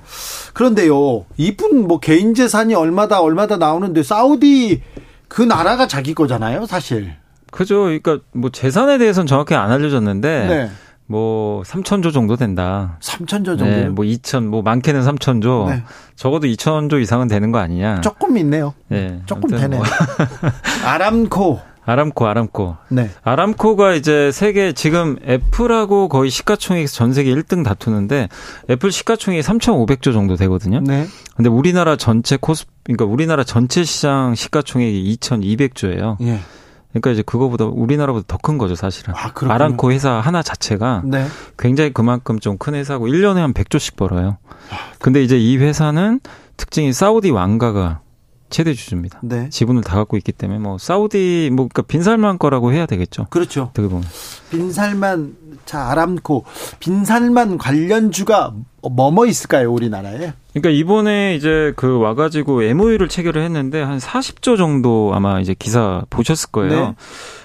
그런데요. 0.55 1.27
이분 1.37 1.87
뭐 1.87 2.01
개인 2.01 2.35
재산이 2.35 2.75
얼마다 2.75 3.21
얼마다 3.21 3.59
나오는데 3.59 4.03
사우디 4.03 4.83
그 5.29 5.43
나라가 5.43 5.87
자기 5.87 6.15
거잖아요, 6.15 6.67
사실. 6.67 7.15
그죠. 7.51 7.83
그러니까 7.83 8.19
뭐 8.33 8.51
재산에 8.51 8.99
대해서는 8.99 9.27
정확히 9.27 9.55
안 9.55 9.71
알려졌는데 9.71 10.47
네. 10.47 10.71
뭐 11.07 11.63
3천조 11.63 12.13
정도 12.13 12.37
된다. 12.37 12.99
3천조 13.01 13.45
정도. 13.45 13.65
네, 13.65 13.89
뭐 13.89 14.05
2천 14.05 14.47
뭐 14.47 14.63
많게는 14.63 15.03
3천조. 15.03 15.69
네. 15.71 15.83
적어도 16.17 16.47
2천조 16.47 17.01
이상은 17.01 17.29
되는 17.29 17.53
거 17.53 17.59
아니냐. 17.59 18.01
조금 18.01 18.37
있네요. 18.39 18.75
네. 18.89 19.21
조금 19.27 19.51
되네요. 19.51 19.81
뭐. 19.81 19.87
아람코. 20.85 21.61
아람코, 21.89 22.27
아람코. 22.27 22.77
네. 22.89 23.11
아람코가 23.23 23.95
이제 23.95 24.33
세계 24.33 24.73
지금 24.73 25.17
애플하고 25.25 26.09
거의 26.09 26.31
시가총액 26.31 26.89
전 26.89 27.13
세계 27.13 27.33
1등 27.33 27.65
다투는데 27.65 28.29
애플 28.69 28.91
시가총액이 28.91 29.41
3,500조 29.47 30.13
정도 30.13 30.35
되거든요. 30.35 30.81
네. 30.81 31.07
근데 31.37 31.49
우리나라 31.49 31.95
전체 31.97 32.37
코스 32.37 32.67
그러니까 32.83 33.05
우리나라 33.05 33.45
전체 33.45 33.85
시장 33.85 34.35
시가총액이 34.35 35.17
2,200조예요. 35.21 36.17
예. 36.23 36.41
그러니까 37.01 37.11
이제 37.13 37.23
그거보다 37.23 37.65
우리나라보다 37.67 38.25
더 38.29 38.39
큰 38.43 38.59
거죠, 38.59 38.75
사실은. 38.75 39.15
아, 39.17 39.33
아람코 39.53 39.91
회사 39.93 40.13
하나 40.13 40.43
자체가 40.43 41.03
네. 41.05 41.27
굉장히 41.59 41.93
그만큼 41.93 42.39
좀 42.39 42.57
큰 42.59 42.75
회사고 42.75 43.07
1년에 43.09 43.37
한 43.37 43.53
100조씩 43.53 43.97
벌어요. 43.97 44.39
아, 44.71 44.77
근데 44.99 45.23
이제 45.23 45.37
이 45.39 45.57
회사는 45.59 46.21
특징이 46.57 46.93
사우디 46.93 47.31
왕가가 47.31 48.01
최대 48.49 48.73
주주입니다. 48.73 49.19
네. 49.23 49.49
지분을 49.51 49.83
다 49.83 49.97
갖고 49.97 50.17
있기 50.17 50.31
때문에 50.33 50.61
뭐 50.61 50.79
사우디 50.79 51.51
뭐 51.53 51.67
그러니까 51.69 51.83
빈살만 51.83 52.39
거라고 52.39 52.73
해야 52.73 52.87
되겠죠. 52.87 53.27
그렇죠. 53.31 53.65
어떻게 53.71 53.89
보면 53.89 54.05
빈살만 54.51 55.37
자 55.67 55.91
아람코 55.91 56.45
빈살만 56.79 57.59
관련주가 57.59 58.55
뭐뭐 58.89 59.27
있을까요 59.27 59.73
우리나라에? 59.73 60.33
그러니까 60.61 60.71
이번에 60.71 61.35
이제 61.35 61.75
그 61.77 61.99
와가지고 61.99 62.63
MOU를 62.63 63.09
체결을 63.09 63.43
했는데 63.43 63.83
한 63.83 63.99
40조 63.99 64.57
정도 64.57 65.13
아마 65.15 65.39
이제 65.39 65.55
기사 65.57 66.03
보셨을 66.09 66.51
거예요. 66.51 66.71
네. 66.71 66.95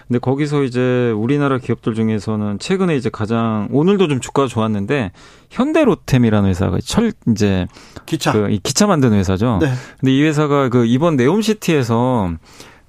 근데 0.08 0.20
거기서 0.20 0.63
이제 0.63 1.12
우리나라 1.12 1.58
기업들 1.58 1.94
중에서는 1.94 2.60
최근에 2.60 2.96
이제 2.96 3.10
가장 3.10 3.68
오늘도 3.72 4.08
좀 4.08 4.22
주가가 4.22 4.48
좋았는데 4.48 5.12
현대로템이라는 5.50 6.50
회사가 6.50 6.77
철 6.86 7.12
이제 7.30 7.68
기차 8.06 8.32
그 8.32 8.58
기차 8.63 8.88
만드는 8.88 9.18
회사죠. 9.18 9.60
네. 9.62 9.68
근데 10.00 10.15
이 10.15 10.24
회사가 10.24 10.70
그 10.70 10.86
이번 10.86 11.18
네옴시티에서 11.18 12.32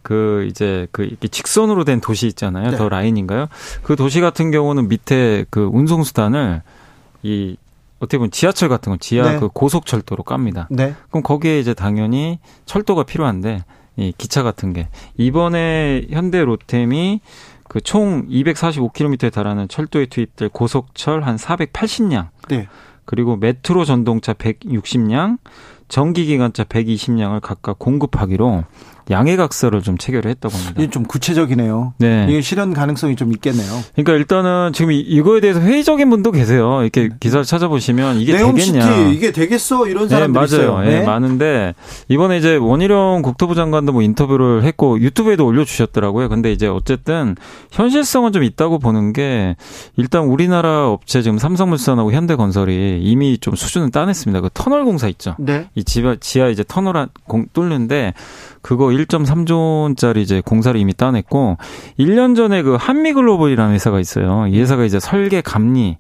그 0.03 0.47
이제 0.49 0.87
그 0.93 1.03
이렇게 1.03 1.27
직선으로 1.27 1.83
된 1.83 2.01
도시 2.01 2.29
있잖아요. 2.29 2.71
네. 2.71 2.77
더 2.77 2.89
라인인가요? 2.89 3.47
그 3.83 3.97
도시 3.97 4.21
같은 4.21 4.53
경우는 4.53 4.87
밑에 4.87 5.47
그 5.51 5.69
운송 5.73 6.05
수단을 6.05 6.63
이 7.25 7.57
어떻게 8.03 8.19
보면 8.19 8.33
지하철 8.33 8.69
같은 8.69 8.91
건 8.91 8.99
지하 8.99 9.31
네. 9.33 9.39
그 9.39 9.49
고속철도로 9.49 10.25
깝니다. 10.25 10.67
네. 10.71 10.95
그럼 11.09 11.23
거기에 11.23 11.61
이제 11.61 11.73
당연히 11.73 12.41
철도가 12.67 13.05
필요한데 13.05 13.65
이 13.97 14.13
기차 14.19 14.43
같은 14.43 14.73
게 14.73 14.89
이번에 15.17 16.07
현대 16.11 16.45
로템이 16.45 17.21
그 17.73 17.81
총 17.81 18.29
245km에 18.29 19.33
달하는 19.33 19.67
철도에 19.67 20.05
투입될 20.05 20.51
고속철 20.51 21.23
한 21.23 21.37
480량. 21.37 22.29
네. 22.49 22.69
그리고 23.07 23.37
메트로 23.37 23.87
전동차 23.87 24.35
160량, 24.35 25.39
전기 25.89 26.27
기관차 26.27 26.65
120량을 26.65 27.41
각각 27.41 27.79
공급하기로 27.79 28.65
양해각서를 29.11 29.83
좀 29.83 29.99
체결을 29.99 30.31
했다고 30.31 30.55
합니다. 30.55 30.75
이게 30.79 30.91
좀 30.91 31.05
구체적이네요. 31.05 31.95
네. 31.99 32.27
이게 32.29 32.41
실현 32.41 32.73
가능성이 32.75 33.17
좀 33.17 33.33
있겠네요. 33.33 33.71
그러니까 33.95 34.13
일단은 34.15 34.73
지금 34.73 34.93
이거에 34.93 35.41
대해서 35.41 35.61
회의적인 35.61 36.09
분도 36.11 36.31
계세요. 36.31 36.83
이렇게 36.83 37.09
네. 37.09 37.17
기사를 37.21 37.45
찾아보시면 37.45 38.21
이게 38.21 38.37
되겠냐. 38.37 39.09
이게 39.09 39.33
되겠어 39.33 39.87
이런 39.89 40.09
사람들 40.09 40.47
네, 40.47 40.57
맞아요. 40.57 40.81
네. 40.81 41.01
네. 41.01 41.05
많은데 41.05 41.75
이번에 42.09 42.39
이제 42.39 42.57
원희룡 42.57 43.23
국토부 43.23 43.55
장관도 43.55 43.93
뭐 43.93 44.03
인터뷰를 44.03 44.65
했고 44.65 45.01
유튜브에도 45.01 45.47
올려주셨더라고요. 45.47 46.29
근데 46.29 46.53
이제 46.53 46.67
어쨌든 46.67 47.35
현실성은 47.71 48.33
좀 48.33 48.43
있다고 48.45 48.79
보는 48.79 49.13
게 49.13 49.57
일단 49.97 50.25
우리나라 50.25 50.89
업체 50.89 51.23
지금 51.23 51.39
삼성물산하고 51.39 52.13
현대건설이 52.13 53.01
이미 53.03 53.39
좀 53.39 53.55
수준을 53.55 53.91
따냈습니다. 53.91 54.41
그 54.41 54.49
터널 54.55 54.85
공사 54.85 55.09
있죠. 55.09 55.35
네. 55.39 55.69
이 55.75 55.85
지하, 55.85 56.17
지하 56.21 56.49
이제 56.49 56.65
터널 56.67 57.09
공 57.27 57.47
뚫는데 57.53 58.15
그거 58.63 58.87
1.3조 58.87 59.83
원짜리 59.83 60.23
이제 60.23 60.41
공사를 60.45 60.79
이미 60.81 60.95
따냈고 60.95 61.57
1년 61.99 62.37
전에 62.37 62.63
그 62.63 62.77
한미글로벌이라는 62.79 63.75
회사가 63.75 64.01
있어요. 64.01 64.47
이 64.47 64.59
회사가 64.61 64.85
이제 64.85 65.01
설계 65.01 65.41
감리 65.41 65.99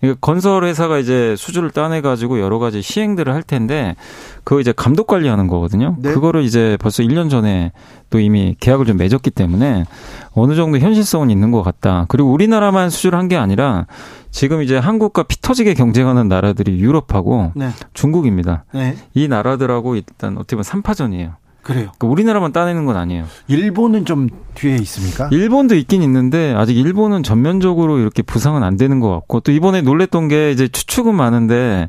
그러니까 0.00 0.18
건설 0.20 0.64
회사가 0.64 0.98
이제 0.98 1.34
수주를 1.38 1.70
따내 1.70 2.02
가지고 2.02 2.38
여러 2.38 2.58
가지 2.58 2.82
시행들을 2.82 3.32
할 3.32 3.42
텐데 3.42 3.96
그거 4.42 4.60
이제 4.60 4.72
감독 4.76 5.06
관리하는 5.06 5.46
거거든요. 5.48 5.96
네. 5.98 6.12
그거를 6.12 6.42
이제 6.42 6.76
벌써 6.80 7.02
1년 7.02 7.30
전에 7.30 7.72
또 8.10 8.20
이미 8.20 8.54
계약을 8.60 8.84
좀 8.84 8.98
맺었기 8.98 9.30
때문에 9.30 9.84
어느 10.32 10.54
정도 10.56 10.78
현실성은 10.78 11.30
있는 11.30 11.50
것 11.52 11.62
같다. 11.62 12.04
그리고 12.08 12.30
우리나라만 12.32 12.90
수주를 12.90 13.18
한 13.18 13.28
게 13.28 13.36
아니라 13.36 13.86
지금 14.30 14.60
이제 14.62 14.76
한국과 14.76 15.22
피 15.22 15.40
터지게 15.40 15.72
경쟁하는 15.72 16.28
나라들이 16.28 16.78
유럽하고 16.78 17.52
네. 17.54 17.70
중국입니다. 17.94 18.64
네. 18.74 18.96
이 19.14 19.26
나라들하고 19.28 19.96
일단 19.96 20.36
어떻게 20.36 20.56
보면 20.56 20.64
3파전이에요. 20.64 21.36
그래요. 21.64 21.90
그러니까 21.98 22.06
우리나라만 22.06 22.52
따내는 22.52 22.84
건 22.84 22.96
아니에요. 22.96 23.24
일본은 23.48 24.04
좀 24.04 24.28
뒤에 24.54 24.76
있습니까? 24.76 25.28
일본도 25.32 25.74
있긴 25.74 26.02
있는데 26.02 26.54
아직 26.56 26.76
일본은 26.76 27.22
전면적으로 27.22 27.98
이렇게 27.98 28.22
부상은 28.22 28.62
안 28.62 28.76
되는 28.76 29.00
것 29.00 29.10
같고 29.10 29.40
또 29.40 29.50
이번에 29.50 29.80
놀랬던 29.82 30.28
게 30.28 30.50
이제 30.52 30.68
추측은 30.68 31.14
많은데 31.14 31.88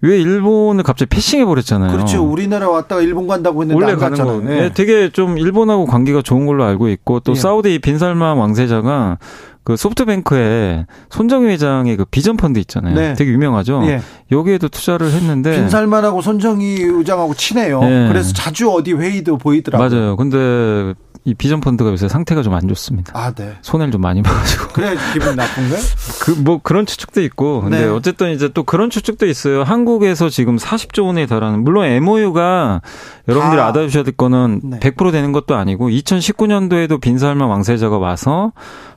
왜 0.00 0.20
일본을 0.20 0.84
갑자기 0.84 1.08
패싱해 1.08 1.44
버렸잖아요. 1.44 1.92
그렇죠. 1.92 2.22
우리나라 2.24 2.68
왔다가 2.68 3.00
일본 3.00 3.26
간다고 3.26 3.62
했는데 3.62 3.82
원래 3.82 3.96
가는 3.96 4.18
거. 4.18 4.40
네. 4.40 4.72
되게 4.72 5.08
좀 5.08 5.38
일본하고 5.38 5.86
관계가 5.86 6.20
좋은 6.20 6.44
걸로 6.46 6.64
알고 6.64 6.88
있고 6.90 7.20
또 7.20 7.32
예. 7.32 7.36
사우디 7.36 7.78
빈살만 7.78 8.36
왕세자가 8.36 9.18
그 9.64 9.76
소프트뱅크에 9.76 10.86
손정희 11.10 11.48
회장의 11.48 11.96
그 11.96 12.04
비전 12.04 12.36
펀드 12.36 12.58
있잖아요. 12.60 12.94
네. 12.94 13.14
되게 13.14 13.30
유명하죠. 13.32 13.82
예. 13.86 14.00
여기에도 14.30 14.68
투자를 14.68 15.10
했는데 15.10 15.56
빈살만하고 15.56 16.20
손정희 16.20 16.82
의장하고 16.82 17.34
친해요. 17.34 17.80
예. 17.82 18.06
그래서 18.08 18.32
자주 18.34 18.70
어디 18.70 18.92
회의도 18.92 19.38
보이더라고요. 19.38 19.88
맞아요. 19.88 20.16
근데 20.16 20.94
이 21.26 21.32
비전 21.32 21.60
펀드가 21.60 21.90
요새 21.90 22.06
상태가 22.06 22.42
좀 22.42 22.54
안 22.54 22.68
좋습니다. 22.68 23.12
아, 23.18 23.32
네. 23.32 23.54
손해를 23.62 23.90
좀 23.90 24.00
많이 24.00 24.22
봐가지고. 24.22 24.68
그래 24.74 24.94
기분 25.12 25.34
나쁜가? 25.34 25.74
그뭐 26.44 26.60
그런 26.62 26.86
추측도 26.86 27.20
있고, 27.22 27.62
근데 27.62 27.80
네. 27.80 27.88
어쨌든 27.88 28.30
이제 28.32 28.48
또 28.52 28.62
그런 28.62 28.90
추측도 28.90 29.26
있어요. 29.26 29.62
한국에서 29.64 30.28
지금 30.28 30.56
40조 30.56 31.06
원에 31.06 31.26
달하는 31.26 31.64
물론 31.64 31.86
MOU가 31.86 32.80
여러분들이 33.26 33.60
아. 33.60 33.68
알아두셔야 33.68 34.04
될 34.04 34.14
거는 34.16 34.60
네. 34.64 34.78
100% 34.78 35.10
되는 35.10 35.32
것도 35.32 35.56
아니고 35.56 35.88
2019년도에도 35.88 37.00
빈살만 37.00 37.48
왕세자가 37.48 37.98
와서 37.98 38.52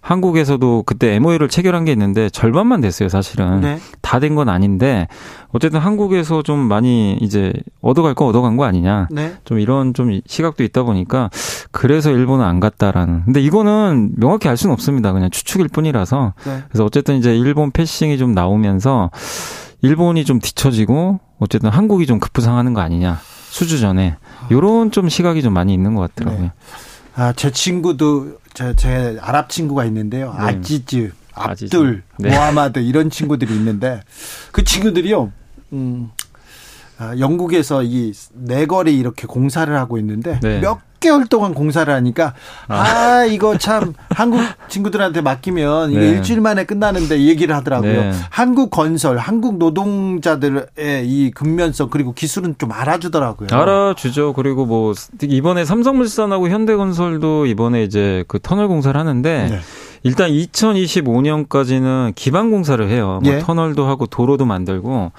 한국에서도 0.08 0.84
그때 0.86 1.16
MOU를 1.16 1.50
체결한 1.50 1.84
게 1.84 1.92
있는데 1.92 2.30
절반만 2.30 2.80
됐어요, 2.80 3.10
사실은. 3.10 3.60
네. 3.60 3.78
다된 4.02 4.36
건 4.36 4.48
아닌데 4.48 5.10
어쨌든 5.50 5.82
한국에서 5.82 6.44
좀 6.44 6.60
많이 6.60 7.18
이제 7.20 7.52
얻어갈 7.82 8.14
거 8.14 8.26
얻어간 8.26 8.56
거 8.56 8.64
아니냐. 8.64 9.10
네. 9.12 9.34
좀 9.44 9.60
이런 9.60 9.94
좀 9.94 10.22
시각도 10.26 10.64
있다 10.64 10.84
보니까 10.84 11.30
그래서 11.72 12.10
일본은 12.12 12.46
안 12.46 12.62
갔다라는. 12.62 13.24
근데 13.26 13.42
이거는 13.42 14.14
명확히 14.16 14.48
알 14.48 14.56
수는 14.56 14.72
없습니다. 14.72 15.12
그냥 15.12 15.30
추측일 15.30 15.68
뿐이라서. 15.68 16.34
네. 16.46 16.64
그래서 16.70 16.86
어쨌든 16.86 17.18
이제 17.18 17.38
일본 17.38 17.72
패싱이 17.72 18.18
좀 18.18 18.32
나오면서 18.32 19.12
일본이 19.82 20.24
좀 20.24 20.40
뒤처지고 20.40 21.20
어쨌든 21.40 21.70
한국이 21.70 22.06
좀 22.06 22.22
급부상하는 22.22 22.74
거 22.74 22.80
아니냐. 22.80 23.20
수주 23.50 23.82
전에. 23.82 24.16
요런 24.52 24.92
좀 24.92 25.10
시각이 25.10 25.42
좀 25.42 25.52
많이 25.52 25.74
있는 25.74 25.96
것 25.96 26.16
같더라고요. 26.16 26.44
네. 26.44 26.52
아, 27.18 27.34
제 27.34 27.50
친구도 27.50 28.38
제, 28.54 28.76
제 28.76 29.18
아랍 29.22 29.50
친구가 29.50 29.86
있는데요. 29.86 30.36
네. 30.38 30.40
아지즈, 30.40 31.14
압둘, 31.34 32.04
네. 32.20 32.30
모하마드 32.30 32.78
이런 32.78 33.10
친구들이 33.10 33.56
있는데 33.56 34.02
그 34.52 34.64
친구들이요. 34.64 35.32
음, 35.74 36.12
아, 36.12 36.27
영국에서 37.20 37.84
이 37.84 38.14
네거리 38.34 38.98
이렇게 38.98 39.28
공사를 39.28 39.74
하고 39.76 39.98
있는데 39.98 40.40
네. 40.42 40.60
몇 40.60 40.80
개월 41.00 41.28
동안 41.28 41.54
공사를 41.54 41.92
하니까 41.94 42.34
아, 42.68 42.76
아 42.76 43.26
이거 43.26 43.58
참 43.58 43.94
한국 44.10 44.42
친구들한테 44.68 45.22
맡기면 45.22 45.92
이게 45.92 46.00
네. 46.00 46.10
일주일 46.10 46.42
만에 46.42 46.64
끝나는데 46.66 47.22
얘기를 47.22 47.56
하더라고요. 47.56 47.92
네. 47.92 48.12
한국 48.32 48.72
건설, 48.72 49.18
한국 49.18 49.58
노동자들의 49.58 50.66
이 51.06 51.32
근면성 51.36 51.90
그리고 51.92 52.14
기술은 52.14 52.56
좀 52.58 52.72
알아주더라고요. 52.72 53.50
알아주죠. 53.52 54.34
그리고 54.34 54.66
뭐 54.66 54.94
이번에 55.22 55.66
삼성물산하고 55.66 56.50
현대건설도 56.50 57.46
이번에 57.46 57.84
이제 57.84 58.24
그 58.28 58.40
터널 58.40 58.68
공사를 58.68 59.00
하는데 59.00 59.50
네. 59.52 59.60
일단 60.04 60.32
2025년까지는 60.32 62.14
기반 62.16 62.50
공사를 62.50 62.88
해요. 62.90 63.20
뭐 63.24 63.34
예. 63.34 63.40
터널도 63.40 63.86
하고 63.86 64.08
도로도 64.08 64.46
만들고 64.46 65.12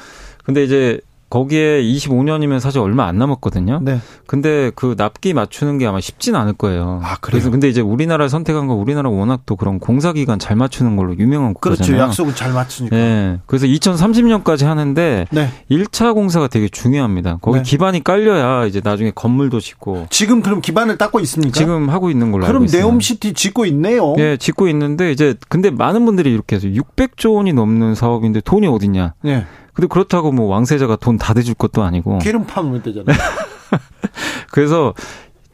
근데 0.44 0.64
이제 0.64 1.00
거기에 1.30 1.82
25년이면 1.82 2.60
사실 2.60 2.80
얼마 2.80 3.06
안 3.06 3.18
남았거든요. 3.18 3.80
네. 3.82 4.00
근데 4.26 4.70
그 4.74 4.94
납기 4.96 5.34
맞추는 5.34 5.78
게 5.78 5.86
아마 5.86 6.00
쉽진 6.00 6.34
않을 6.34 6.54
거예요. 6.54 7.00
아, 7.02 7.16
그래서 7.20 7.50
근데 7.50 7.68
이제 7.68 7.80
우리나라를 7.80 8.28
선택한 8.28 8.66
거 8.66 8.74
우리나라 8.74 9.10
워낙 9.10 9.42
또 9.46 9.56
그런 9.56 9.78
공사 9.78 10.12
기간 10.12 10.38
잘 10.38 10.56
맞추는 10.56 10.96
걸로 10.96 11.16
유명한 11.18 11.54
국가잖아요. 11.54 11.86
그렇죠. 11.86 12.08
약속은 12.08 12.34
잘 12.34 12.52
맞추니까. 12.52 12.96
네. 12.96 13.38
그래서 13.46 13.66
2030년까지 13.66 14.64
하는데 14.64 15.26
네. 15.30 15.48
1차 15.70 16.14
공사가 16.14 16.48
되게 16.48 16.68
중요합니다. 16.68 17.38
거기 17.42 17.58
네. 17.58 17.62
기반이 17.62 18.02
깔려야 18.02 18.66
이제 18.66 18.80
나중에 18.82 19.12
건물도 19.14 19.60
짓고. 19.60 20.06
지금 20.10 20.42
그럼 20.42 20.60
기반을 20.60 20.98
닦고 20.98 21.20
있습니까? 21.20 21.52
지금 21.52 21.90
하고 21.90 22.10
있는 22.10 22.32
걸로 22.32 22.46
알고 22.46 22.64
있어요. 22.64 22.80
그럼 22.80 22.90
네옴시티 22.90 23.34
짓고 23.34 23.66
있네요. 23.66 24.14
네, 24.16 24.36
짓고 24.36 24.68
있는데 24.68 25.12
이제 25.12 25.34
근데 25.48 25.70
많은 25.70 26.04
분들이 26.04 26.32
이렇게 26.32 26.56
해서 26.56 26.68
600조 26.68 27.34
원이 27.34 27.52
넘는 27.52 27.94
사업인데 27.94 28.40
돈이 28.40 28.66
어딨냐. 28.66 29.14
네. 29.22 29.46
근데 29.78 29.86
그렇다고 29.86 30.32
뭐 30.32 30.46
왕세자가 30.46 30.96
돈 30.96 31.18
다 31.18 31.34
대줄 31.34 31.54
것도 31.54 31.84
아니고. 31.84 32.18
기름 32.18 32.44
파면 32.46 32.82
되잖아요. 32.82 33.16
그래서 34.50 34.92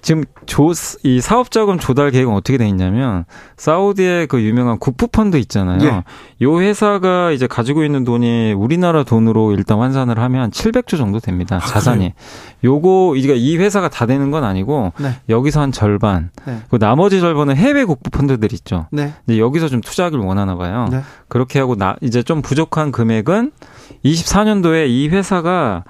지금 0.00 0.24
조, 0.44 0.72
이 1.02 1.22
사업 1.22 1.50
자금 1.50 1.78
조달 1.78 2.10
계획은 2.10 2.30
어떻게 2.30 2.58
돼 2.58 2.68
있냐면, 2.68 3.24
사우디의 3.56 4.26
그 4.26 4.42
유명한 4.42 4.78
구프 4.78 5.06
펀드 5.06 5.38
있잖아요. 5.38 5.78
예. 5.82 6.04
요 6.44 6.60
회사가 6.60 7.30
이제 7.30 7.46
가지고 7.46 7.84
있는 7.84 8.04
돈이 8.04 8.52
우리나라 8.52 9.02
돈으로 9.02 9.52
일단 9.52 9.78
환산을 9.78 10.18
하면 10.18 10.50
700조 10.50 10.98
정도 10.98 11.20
됩니다. 11.20 11.56
아, 11.56 11.60
자산이. 11.66 12.12
그래요? 12.60 12.74
요거, 12.74 13.14
이제 13.16 13.34
이 13.34 13.56
회사가 13.56 13.88
다 13.88 14.04
되는 14.04 14.30
건 14.30 14.44
아니고, 14.44 14.92
네. 14.98 15.12
여기서 15.30 15.62
한 15.62 15.72
절반. 15.72 16.30
네. 16.46 16.58
그 16.68 16.78
나머지 16.78 17.20
절반은 17.20 17.56
해외 17.56 17.84
국부 17.84 18.10
펀드들 18.10 18.52
있죠. 18.52 18.88
네. 18.92 19.14
이제 19.26 19.38
여기서 19.38 19.68
좀 19.68 19.80
투자하기를 19.80 20.22
원하나 20.22 20.54
봐요. 20.56 20.86
네. 20.90 21.00
그렇게 21.28 21.58
하고 21.58 21.76
나, 21.76 21.96
이제 22.02 22.22
좀 22.22 22.42
부족한 22.42 22.92
금액은 22.92 23.52
24년도에 24.04 24.88
이 24.88 25.08
회사가 25.08 25.84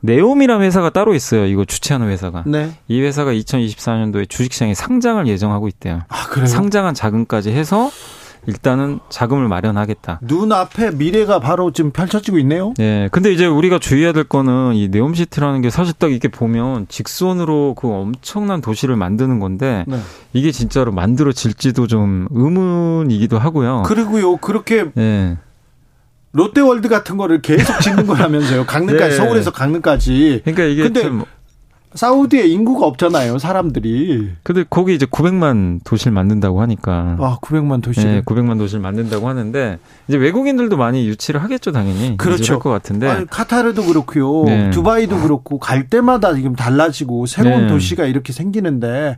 네옴이라는 0.00 0.64
회사가 0.64 0.90
따로 0.90 1.14
있어요. 1.14 1.46
이거 1.46 1.64
주최하는 1.64 2.08
회사가. 2.08 2.44
네. 2.46 2.72
이 2.88 3.00
회사가 3.00 3.32
2024년도에 3.32 4.28
주식시장에 4.28 4.74
상장을 4.74 5.26
예정하고 5.26 5.68
있대요. 5.68 6.02
아, 6.08 6.26
그래요? 6.28 6.46
상장한 6.46 6.94
자금까지 6.94 7.50
해서 7.50 7.90
일단은 8.46 9.00
자금을 9.10 9.46
마련하겠다. 9.48 10.20
눈앞에 10.22 10.92
미래가 10.92 11.38
바로 11.38 11.70
지금 11.70 11.90
펼쳐지고 11.90 12.38
있네요. 12.38 12.72
네. 12.78 13.08
근데 13.12 13.30
이제 13.32 13.44
우리가 13.44 13.78
주의해야 13.78 14.12
될 14.12 14.24
거는 14.24 14.74
이 14.74 14.88
네옴시티라는 14.88 15.60
게 15.60 15.68
사실 15.68 15.92
딱 15.98 16.10
이렇게 16.10 16.28
보면 16.28 16.86
직선으로 16.88 17.74
그 17.76 17.88
엄청난 17.88 18.62
도시를 18.62 18.96
만드는 18.96 19.38
건데 19.38 19.84
네. 19.86 19.98
이게 20.32 20.50
진짜로 20.50 20.92
만들어질지도 20.92 21.88
좀 21.88 22.26
의문이기도 22.30 23.38
하고요. 23.38 23.82
그리고요. 23.84 24.36
그렇게 24.38 24.86
네. 24.94 25.36
롯데월드 26.32 26.88
같은 26.88 27.16
거를 27.16 27.40
계속 27.42 27.80
짓는 27.80 28.06
거라면서요. 28.06 28.66
강릉까지 28.66 29.10
네. 29.10 29.16
서울에서 29.16 29.50
강릉까지. 29.50 30.42
그러니까 30.44 30.64
이게 30.64 30.82
근데 30.84 31.02
참 31.02 31.24
사우디에 31.94 32.46
인구가 32.46 32.86
없잖아요, 32.86 33.38
사람들이. 33.38 34.30
근데 34.42 34.64
거기 34.68 34.94
이제 34.94 35.06
900만 35.06 35.80
도시를 35.84 36.12
만든다고 36.12 36.60
하니까. 36.60 37.16
아, 37.18 37.38
900만 37.40 37.82
도시. 37.82 38.04
네, 38.04 38.20
900만 38.22 38.58
도시를 38.58 38.82
만든다고 38.82 39.26
하는데 39.26 39.78
이제 40.06 40.18
외국인들도 40.18 40.76
많이 40.76 41.08
유치를 41.08 41.42
하겠죠, 41.42 41.72
당연히. 41.72 42.16
그렇죠. 42.18 42.58
것 42.58 42.70
같은데. 42.70 43.08
아니, 43.08 43.26
카타르도 43.26 43.84
그렇고요. 43.84 44.44
네. 44.44 44.70
두바이도 44.70 45.20
그렇고 45.20 45.58
갈 45.58 45.88
때마다 45.88 46.34
지금 46.34 46.54
달라지고 46.54 47.24
새로운 47.26 47.62
네. 47.62 47.68
도시가 47.68 48.04
이렇게 48.04 48.32
생기는데 48.34 49.16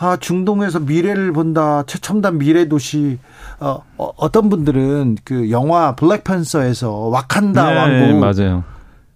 아, 0.00 0.16
중동에서 0.16 0.80
미래를 0.80 1.32
본다. 1.32 1.82
최첨단 1.86 2.38
미래 2.38 2.68
도시. 2.68 3.18
어, 3.60 3.82
어 3.96 4.28
떤 4.28 4.48
분들은 4.48 5.16
그 5.24 5.50
영화 5.50 5.94
블랙팬서에서 5.96 6.90
와칸다 7.08 7.70
네, 7.70 7.76
왕국 7.76 8.18
맞아요. 8.18 8.64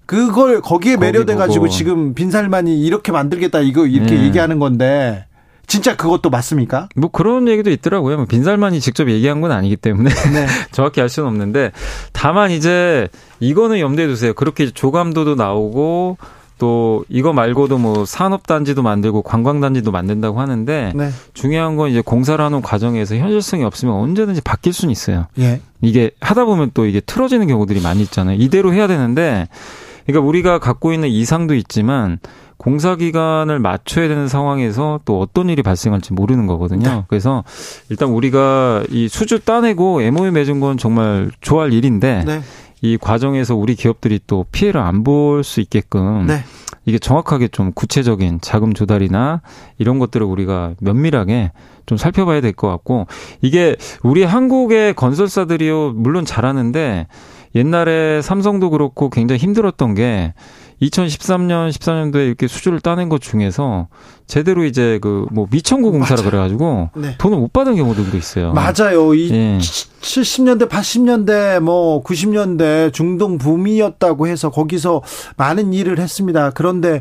그걸 0.07 0.61
거기에 0.61 0.97
매료돼 0.97 1.37
가지고 1.37 1.68
지금 1.68 2.12
빈살만이 2.14 2.81
이렇게 2.85 3.12
만들겠다 3.12 3.61
이거 3.61 3.87
이렇게 3.87 4.16
네. 4.16 4.25
얘기하는 4.25 4.59
건데 4.59 5.27
진짜 5.68 5.97
그것도 5.97 6.29
맞습니까? 6.29 6.88
뭐 6.97 7.09
그런 7.11 7.47
얘기도 7.49 7.71
있더라고요. 7.71 8.16
뭐 8.16 8.27
빈살만이 8.27 8.81
직접 8.81 9.09
얘기한 9.09 9.40
건 9.40 9.53
아니기 9.53 9.77
때문에 9.77 10.11
네. 10.11 10.47
정확히 10.73 11.01
알 11.01 11.09
수는 11.09 11.29
없는데 11.29 11.71
다만 12.12 12.51
이제 12.51 13.09
이거는 13.40 13.79
염두에 13.79 14.07
두세요. 14.09 14.35
그렇게 14.35 14.71
조감도도 14.71 15.37
나오고 15.37 16.18
또 16.62 17.05
이거 17.09 17.33
말고도 17.33 17.77
뭐 17.79 18.05
산업단지도 18.05 18.83
만들고 18.83 19.22
관광단지도 19.22 19.90
만든다고 19.90 20.38
하는데 20.38 20.92
네. 20.94 21.11
중요한 21.35 21.75
건 21.75 21.90
이제 21.90 22.01
공사를 22.01 22.42
하는 22.42 22.62
과정에서 22.62 23.16
현실성이 23.16 23.64
없으면 23.64 23.92
언제든지 23.96 24.42
바뀔 24.42 24.72
수는 24.72 24.92
있어요. 24.92 25.27
예. 25.40 25.61
이게 25.81 26.12
하다 26.20 26.44
보면 26.44 26.70
또 26.72 26.87
이게 26.87 27.01
틀어지는 27.01 27.48
경우들이 27.48 27.81
많이 27.81 28.01
있잖아요. 28.03 28.37
이대로 28.38 28.72
해야 28.72 28.87
되는데 28.87 29.48
그러니까 30.07 30.25
우리가 30.25 30.61
갖고 30.61 30.92
있는 30.92 31.09
이상도 31.09 31.57
있지만 31.57 32.20
공사 32.59 32.94
기간을 32.94 33.59
맞춰야 33.59 34.07
되는 34.07 34.29
상황에서 34.29 35.01
또 35.05 35.18
어떤 35.18 35.48
일이 35.48 35.64
발생할지 35.64 36.12
모르는 36.12 36.46
거거든요. 36.46 36.88
네. 36.88 37.05
그래서 37.09 37.42
일단 37.88 38.11
우리가 38.11 38.85
이 38.88 39.09
수주 39.09 39.40
따내고 39.40 40.01
MOU 40.01 40.31
맺은 40.31 40.61
건 40.61 40.79
정말 40.79 41.33
좋아할 41.40 41.72
일인데 41.72 42.22
네. 42.25 42.40
이 42.83 42.97
과정에서 42.99 43.55
우리 43.57 43.75
기업들이 43.77 44.18
또 44.27 44.45
피해를 44.53 44.81
안 44.81 45.03
볼 45.05 45.42
수 45.45 45.61
있게끔 45.61 46.27
네. 46.27 46.45
이게 46.85 46.99
정확하게 46.99 47.49
좀 47.49 47.73
구체적인 47.73 48.40
자금 48.42 48.75
조달이나 48.75 49.40
이런 49.79 49.99
것들을 50.01 50.27
우리가 50.27 50.75
면밀하게 50.81 51.53
좀 51.87 51.97
살펴봐야 51.97 52.40
될 52.40 52.53
것 52.53 52.68
같고 52.68 53.07
이게 53.40 53.77
우리 54.03 54.25
한국의 54.25 54.95
건설사들이요 54.95 55.92
물론 55.95 56.25
잘하는데 56.25 57.07
옛날에 57.55 58.21
삼성도 58.23 58.71
그렇고 58.71 59.11
굉장히 59.11 59.38
힘들었던 59.40 59.95
게 59.95 60.35
2013년, 60.80 61.70
14년도에 61.70 62.26
이렇게 62.26 62.48
수주를 62.48 62.80
따낸 62.80 63.08
것 63.08 63.20
중에서 63.20 63.88
제대로 64.26 64.64
이제 64.64 64.98
그 65.02 65.26
뭐 65.32 65.46
미천구 65.50 65.92
공사라 65.92 66.22
그래가지고 66.22 66.90
네. 66.96 67.14
돈을 67.18 67.38
못 67.38 67.52
받은 67.52 67.76
경우들도 67.76 68.16
있어요. 68.16 68.52
맞아요. 68.52 69.14
이 69.14 69.30
예. 69.30 69.58
70년대, 69.58 70.68
80년대, 70.68 71.61
뭐 71.61 72.02
90년대 72.02 72.92
중동 72.92 73.38
붐이었다고 73.38 74.26
해서 74.26 74.50
거기서 74.50 75.02
많은 75.37 75.72
일을 75.72 75.98
했습니다. 75.98 76.50
그런데 76.50 77.00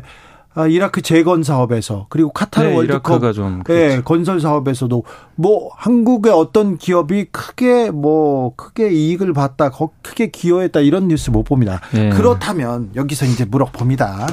이라크 0.68 1.00
재건 1.00 1.42
사업에서 1.42 2.06
그리고 2.08 2.30
카타르 2.30 2.68
네, 2.68 2.76
월드컵 2.76 3.32
좀 3.32 3.62
네, 3.66 4.02
건설 4.02 4.40
사업에서도 4.40 5.02
뭐 5.36 5.70
한국의 5.76 6.32
어떤 6.32 6.76
기업이 6.76 7.26
크게 7.32 7.90
뭐 7.90 8.54
크게 8.56 8.92
이익을 8.92 9.32
봤다, 9.32 9.70
크게 10.02 10.30
기여했다 10.30 10.80
이런 10.80 11.08
뉴스 11.08 11.30
못 11.30 11.44
봅니다. 11.44 11.80
네. 11.92 12.10
그렇다면 12.10 12.90
여기서 12.94 13.24
이제 13.26 13.44
물어봅니다. 13.44 14.26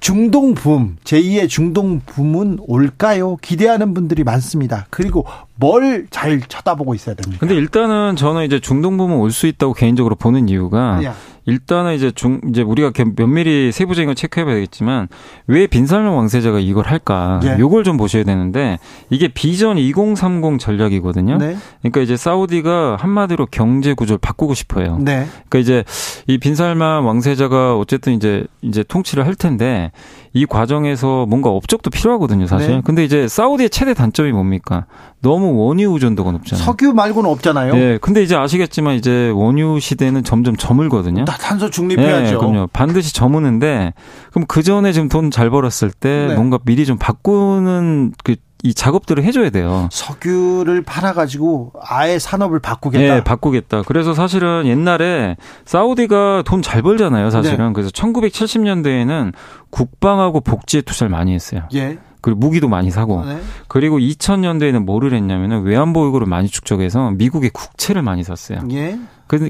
중동 0.00 0.54
붐, 0.54 0.96
제2의 1.04 1.48
중동 1.48 2.00
붐은 2.04 2.58
올까요? 2.60 3.36
기대하는 3.36 3.94
분들이 3.94 4.24
많습니다. 4.24 4.86
그리고 4.90 5.24
뭘 5.58 6.06
잘 6.10 6.40
쳐다보고 6.40 6.94
있어야 6.94 7.14
됩니까? 7.14 7.38
근데 7.40 7.54
일단은 7.54 8.16
저는 8.16 8.44
이제 8.44 8.60
중동 8.60 8.96
붐은 8.96 9.16
올수 9.16 9.46
있다고 9.46 9.72
개인적으로 9.74 10.14
보는 10.14 10.48
이유가 10.48 11.02
야. 11.04 11.14
일단은 11.48 11.94
이제 11.94 12.10
중 12.10 12.40
이제 12.50 12.60
우리가 12.62 12.90
면밀히 13.16 13.70
세부적인 13.70 14.06
걸 14.06 14.14
체크해봐야겠지만 14.16 15.06
왜 15.46 15.68
빈살만 15.68 16.12
왕세자가 16.12 16.58
이걸 16.58 16.86
할까? 16.86 17.38
예. 17.44 17.56
요걸 17.60 17.84
좀 17.84 17.96
보셔야 17.96 18.24
되는데 18.24 18.78
이게 19.10 19.28
비전 19.28 19.78
2030 19.78 20.58
전략이거든요. 20.58 21.38
네. 21.38 21.56
그러니까 21.82 22.00
이제 22.00 22.16
사우디가 22.16 22.96
한마디로 22.98 23.46
경제 23.52 23.94
구조를 23.94 24.18
바꾸고 24.18 24.54
싶어요. 24.54 24.98
네. 25.00 25.26
그러니까 25.48 25.58
이제 25.60 25.84
이 26.26 26.38
빈살만 26.38 27.04
왕세자가 27.04 27.76
어쨌든 27.76 28.14
이제 28.14 28.44
이제 28.62 28.82
통치를 28.82 29.24
할 29.24 29.36
텐데 29.36 29.92
이 30.36 30.44
과정에서 30.44 31.24
뭔가 31.26 31.48
업적도 31.48 31.88
필요하거든요, 31.88 32.46
사실. 32.46 32.68
네. 32.70 32.80
근데 32.84 33.04
이제 33.04 33.26
사우디의 33.26 33.70
최대 33.70 33.94
단점이 33.94 34.32
뭡니까? 34.32 34.84
너무 35.22 35.56
원유 35.56 35.92
의존도가 35.94 36.30
높잖아요. 36.32 36.62
석유 36.62 36.92
말고는 36.92 37.28
없잖아요. 37.30 37.74
네. 37.74 37.98
근데 38.00 38.22
이제 38.22 38.36
아시겠지만 38.36 38.96
이제 38.96 39.30
원유 39.34 39.80
시대는 39.80 40.24
점점 40.24 40.54
저물거든요. 40.56 41.24
다 41.24 41.36
탄소 41.38 41.70
중립해야죠. 41.70 42.30
네, 42.32 42.36
그럼요. 42.36 42.68
반드시 42.72 43.14
저무는데 43.14 43.94
그럼 44.30 44.44
그 44.46 44.62
전에 44.62 44.92
지금 44.92 45.08
돈 45.08 45.30
잘 45.30 45.50
벌었을 45.50 45.90
때 45.90 46.26
네. 46.28 46.34
뭔가 46.34 46.58
미리 46.64 46.84
좀 46.86 46.98
바꾸는 46.98 48.12
그 48.22 48.36
이 48.66 48.74
작업들을 48.74 49.22
해줘야 49.22 49.50
돼요. 49.50 49.88
석유를 49.92 50.82
팔아가지고 50.82 51.72
아예 51.82 52.18
산업을 52.18 52.58
바꾸겠다. 52.58 53.14
네, 53.14 53.22
바꾸겠다. 53.22 53.82
그래서 53.82 54.12
사실은 54.12 54.66
옛날에 54.66 55.36
사우디가 55.64 56.42
돈 56.44 56.62
잘 56.62 56.82
벌잖아요, 56.82 57.30
사실은. 57.30 57.68
네. 57.68 57.72
그래서 57.72 57.90
1970년대에는 57.90 59.32
국방하고 59.70 60.40
복지에 60.40 60.80
투자를 60.82 61.10
많이 61.10 61.32
했어요. 61.32 61.62
예. 61.74 61.98
그리고 62.20 62.40
무기도 62.40 62.66
많이 62.68 62.90
사고. 62.90 63.24
네. 63.24 63.38
그리고 63.68 63.98
2000년대에는 63.98 64.80
뭐를 64.84 65.14
했냐면은 65.14 65.62
외환보유고를 65.62 66.26
많이 66.26 66.48
축적해서 66.48 67.12
미국의 67.12 67.50
국채를 67.50 68.02
많이 68.02 68.24
샀어요. 68.24 68.60
예. 68.72 68.98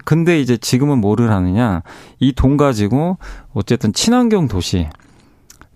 근데 0.05 0.40
이제 0.40 0.57
지금은 0.59 0.98
뭐를 0.98 1.31
하느냐. 1.31 1.83
이 2.20 2.33
돈 2.33 2.57
가지고 2.59 3.16
어쨌든 3.55 3.92
친환경 3.94 4.46
도시, 4.48 4.88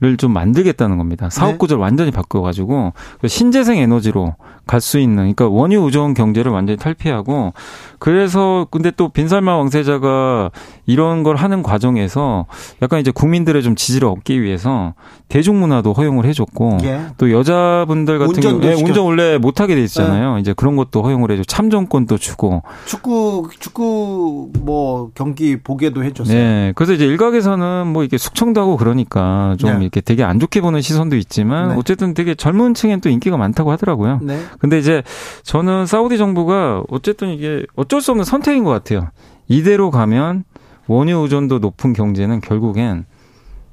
를좀 0.01 0.33
만들겠다는 0.33 0.97
겁니다. 0.97 1.29
사업 1.31 1.53
네. 1.53 1.59
구조를 1.59 1.83
완전히 1.83 2.11
바꿔가지고 2.11 2.95
그 3.21 3.29
신재생 3.29 3.77
에너지로 3.79 4.35
갈 4.67 4.81
수 4.81 4.99
있는, 4.99 5.17
그러니까 5.17 5.49
원유 5.49 5.83
의존 5.83 6.15
경제를 6.15 6.53
완전히 6.53 6.79
탈피하고 6.79 7.53
그래서 7.99 8.67
근데 8.71 8.91
또 8.91 9.09
빈살마 9.11 9.57
왕세자가 9.57 10.51
이런 10.87 11.23
걸 11.23 11.37
하는 11.37 11.63
과정에서 11.63 12.47
약간 12.81 13.01
이제 13.01 13.11
국민들의 13.11 13.63
좀 13.63 13.75
지지를 13.75 14.09
얻기 14.09 14.41
위해서 14.43 14.95
대중문화도 15.29 15.93
허용을 15.93 16.25
해줬고 16.25 16.79
예. 16.85 17.03
또 17.19 17.31
여자분들 17.31 18.19
같은 18.19 18.41
경우에 18.41 18.69
예, 18.69 18.75
운전 18.75 19.05
원래 19.05 19.39
못하게 19.39 19.75
돼 19.75 19.83
있잖아요. 19.83 20.37
네. 20.37 20.41
이제 20.41 20.55
그런 20.55 20.77
것도 20.77 21.03
허용을 21.03 21.31
해줘 21.31 21.43
참정권도 21.45 22.17
주고 22.19 22.63
축구 22.87 23.51
축구 23.59 24.51
뭐 24.61 25.11
경기 25.15 25.61
보게도 25.61 26.05
해줬어요. 26.05 26.37
네, 26.37 26.73
그래서 26.75 26.93
이제 26.95 27.05
일각에서는 27.05 27.87
뭐 27.87 28.03
이렇게 28.03 28.19
숙청도 28.19 28.61
하고 28.61 28.77
그러니까 28.77 29.57
좀 29.59 29.71
네. 29.71 29.77
이렇게 29.91 30.01
되게 30.01 30.23
안 30.23 30.39
좋게 30.39 30.61
보는 30.61 30.81
시선도 30.81 31.17
있지만 31.17 31.71
네. 31.71 31.75
어쨌든 31.77 32.15
되게 32.15 32.35
젊은 32.35 32.75
층엔 32.75 33.01
또 33.01 33.09
인기가 33.09 33.37
많다고 33.37 33.73
하더라고요. 33.73 34.21
네. 34.23 34.41
근데 34.61 34.79
이제 34.79 35.03
저는 35.43 35.87
사우디 35.87 36.17
정부가 36.17 36.85
어쨌든 36.89 37.31
이게 37.31 37.67
어쩔 37.75 38.01
수 38.01 38.13
없는 38.13 38.25
선택인 38.25 38.63
것 38.65 38.71
같아요. 38.71 39.09
이대로 39.49 39.91
가면 39.91 40.45
원유 40.87 41.19
의존도 41.19 41.59
높은 41.59 41.93
경제는 41.93 42.41
결국엔 42.41 43.05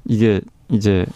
이게 0.04 0.40
이제 0.68 1.06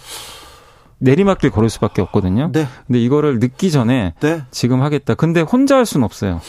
내리막길 0.99 1.51
걸을 1.51 1.69
수밖에 1.69 2.01
없거든요. 2.03 2.51
네. 2.53 2.67
근데 2.87 3.01
이거를 3.01 3.41
늦기 3.41 3.73
전에 3.73 4.15
네. 4.21 4.43
지금 4.53 4.83
하겠다. 4.83 5.15
근데 5.15 5.41
혼자 5.41 5.77
할 5.77 5.85
수는 5.85 6.05
없어요. 6.05 6.41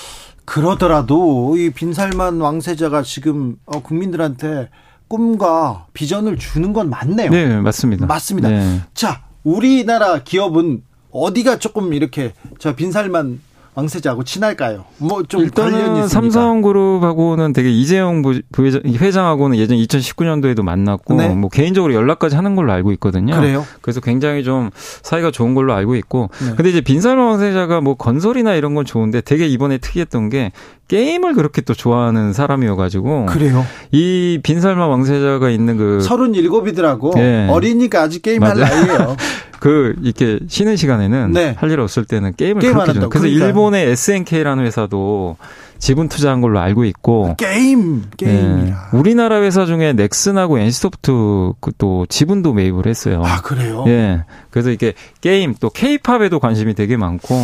그러더라도 0.45 1.57
이 1.57 1.71
빈살만 1.71 2.39
왕세자가 2.39 3.01
지금 3.01 3.55
어, 3.65 3.81
국민들한테 3.81 4.69
꿈과 5.13 5.85
비전을 5.93 6.37
주는 6.39 6.73
건 6.73 6.89
맞네요. 6.89 7.29
네, 7.29 7.61
맞습니다. 7.61 8.07
맞습니다. 8.07 8.49
네. 8.49 8.81
자, 8.95 9.21
우리나라 9.43 10.23
기업은 10.23 10.81
어디가 11.11 11.59
조금 11.59 11.93
이렇게 11.93 12.33
저 12.57 12.75
빈살만 12.75 13.39
왕세자하고 13.75 14.23
친할까요? 14.23 14.85
뭐 14.97 15.23
좀 15.27 15.41
일단은 15.41 16.07
삼성그룹하고는 16.07 17.53
되게 17.53 17.71
이재용 17.71 18.23
부회장, 18.51 18.81
회장하고는 18.85 19.57
예전 19.57 19.77
2019년도에도 19.77 20.63
만났고 20.63 21.15
네. 21.15 21.29
뭐 21.29 21.49
개인적으로 21.49 21.93
연락까지 21.93 22.35
하는 22.35 22.55
걸로 22.55 22.71
알고 22.71 22.91
있거든요. 22.93 23.35
그래요? 23.35 23.65
그래서 23.81 23.99
굉장히 23.99 24.43
좀 24.43 24.69
사이가 24.75 25.29
좋은 25.31 25.53
걸로 25.55 25.73
알고 25.73 25.95
있고. 25.95 26.29
네. 26.39 26.55
근데 26.55 26.69
이제 26.71 26.81
빈살만 26.81 27.25
왕세자가 27.25 27.81
뭐 27.81 27.95
건설이나 27.95 28.53
이런 28.55 28.73
건 28.75 28.85
좋은데 28.85 29.21
되게 29.21 29.47
이번에 29.47 29.77
특이했던 29.77 30.29
게 30.29 30.51
게임을 30.93 31.33
그렇게 31.33 31.61
또 31.61 31.73
좋아하는 31.73 32.33
사람이어가지고. 32.33 33.25
그래요? 33.25 33.65
이 33.91 34.39
빈살만 34.43 34.89
왕세자가 34.89 35.49
있는 35.49 35.77
그. 35.77 36.05
37이더라고. 36.07 37.15
네. 37.15 37.47
어리니까 37.49 38.03
아직 38.03 38.21
게임할 38.21 38.59
나이에요. 38.59 39.17
그 39.59 39.95
이렇게 40.03 40.37
쉬는 40.47 40.75
시간에는 40.75 41.31
네. 41.31 41.55
할일 41.57 41.79
없을 41.79 42.05
때는 42.05 42.33
게임을 42.37 42.61
게임 42.61 42.73
그렇게 42.75 42.93
좀. 42.93 43.09
그래서 43.09 43.25
그러니까. 43.25 43.45
일본의 43.47 43.89
SNK라는 43.89 44.65
회사도 44.65 45.37
지분 45.83 46.07
투자한 46.07 46.39
걸로 46.39 46.59
알고 46.59 46.85
있고 46.85 47.35
게임 47.35 48.03
게임이라. 48.15 48.55
네. 48.63 48.73
우리나라 48.93 49.41
회사 49.41 49.65
중에 49.65 49.91
넥슨하고 49.91 50.57
NC소프트 50.57 51.11
그또 51.59 52.05
지분도 52.05 52.53
매입을 52.53 52.87
했어요. 52.87 53.21
아 53.25 53.41
그래요? 53.41 53.83
예. 53.87 54.23
그래서 54.49 54.71
이게 54.71 54.93
게임 55.19 55.53
또 55.59 55.69
K-팝에도 55.69 56.39
관심이 56.39 56.73
되게 56.73 56.95
많고 56.95 57.35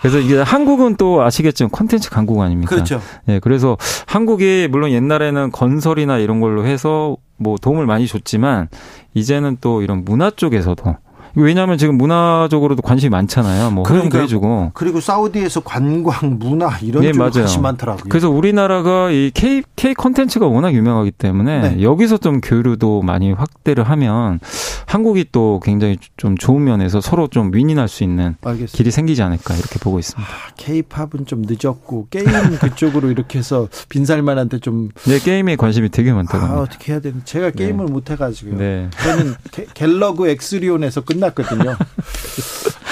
그래서 0.00 0.18
이게 0.18 0.38
한국은 0.38 0.96
또 0.96 1.22
아시겠지만 1.22 1.70
콘텐츠 1.70 2.10
강국 2.10 2.42
아닙니까? 2.42 2.68
그렇죠. 2.68 3.00
예. 3.28 3.38
그래서 3.38 3.78
한국이 4.04 4.68
물론 4.70 4.90
옛날에는 4.90 5.50
건설이나 5.50 6.18
이런 6.18 6.40
걸로 6.40 6.66
해서 6.66 7.16
뭐 7.38 7.56
도움을 7.56 7.86
많이 7.86 8.06
줬지만 8.06 8.68
이제는 9.14 9.56
또 9.62 9.80
이런 9.80 10.04
문화 10.04 10.30
쪽에서도 10.30 10.94
왜냐하면 11.42 11.78
지금 11.78 11.96
문화적으로도 11.96 12.82
관심이 12.82 13.10
많잖아요. 13.10 13.70
뭐 13.70 13.84
그러니까, 13.84 14.20
해주고 14.20 14.72
그리고 14.74 15.00
사우디에서 15.00 15.60
관광 15.60 16.38
문화 16.38 16.78
이런 16.82 17.02
네, 17.02 17.12
쪽에 17.12 17.40
관심 17.40 17.62
많더라고요. 17.62 18.04
그래서 18.08 18.30
우리나라가 18.30 19.10
이 19.10 19.30
K 19.34 19.62
K 19.76 19.94
컨텐츠가 19.94 20.46
워낙 20.46 20.72
유명하기 20.74 21.12
때문에 21.12 21.60
네. 21.60 21.82
여기서 21.82 22.18
좀 22.18 22.40
교류도 22.40 23.02
많이 23.02 23.32
확대를 23.32 23.84
하면 23.84 24.40
한국이 24.86 25.26
또 25.30 25.60
굉장히 25.62 25.98
좀 26.16 26.36
좋은 26.36 26.64
면에서 26.64 27.00
서로 27.00 27.28
좀 27.28 27.52
윈윈할 27.52 27.88
수 27.88 28.04
있는 28.04 28.36
알겠습니다. 28.42 28.76
길이 28.76 28.90
생기지 28.90 29.22
않을까 29.22 29.54
이렇게 29.54 29.78
보고 29.78 29.98
있습니다. 29.98 30.28
K-팝은 30.56 31.08
아, 31.20 31.24
좀 31.26 31.42
늦었고 31.46 32.08
게임 32.10 32.26
그쪽으로 32.60 33.10
이렇게 33.10 33.38
해서 33.38 33.68
빈살만한테 33.88 34.60
좀 34.60 34.88
네, 35.06 35.18
게임에 35.18 35.56
관심이 35.56 35.88
되게 35.90 36.12
많다고 36.12 36.46
아, 36.46 36.60
어떻게 36.62 36.92
해야 36.92 37.00
되는? 37.00 37.20
제가 37.24 37.50
게임을 37.50 37.86
네. 37.86 37.92
못 37.92 38.10
해가지고요. 38.10 38.56
네. 38.56 38.88
저는 39.02 39.34
갤러그 39.74 40.28
엑스리온에서 40.28 41.02
끝 41.02 41.18
났거든요. 41.28 41.76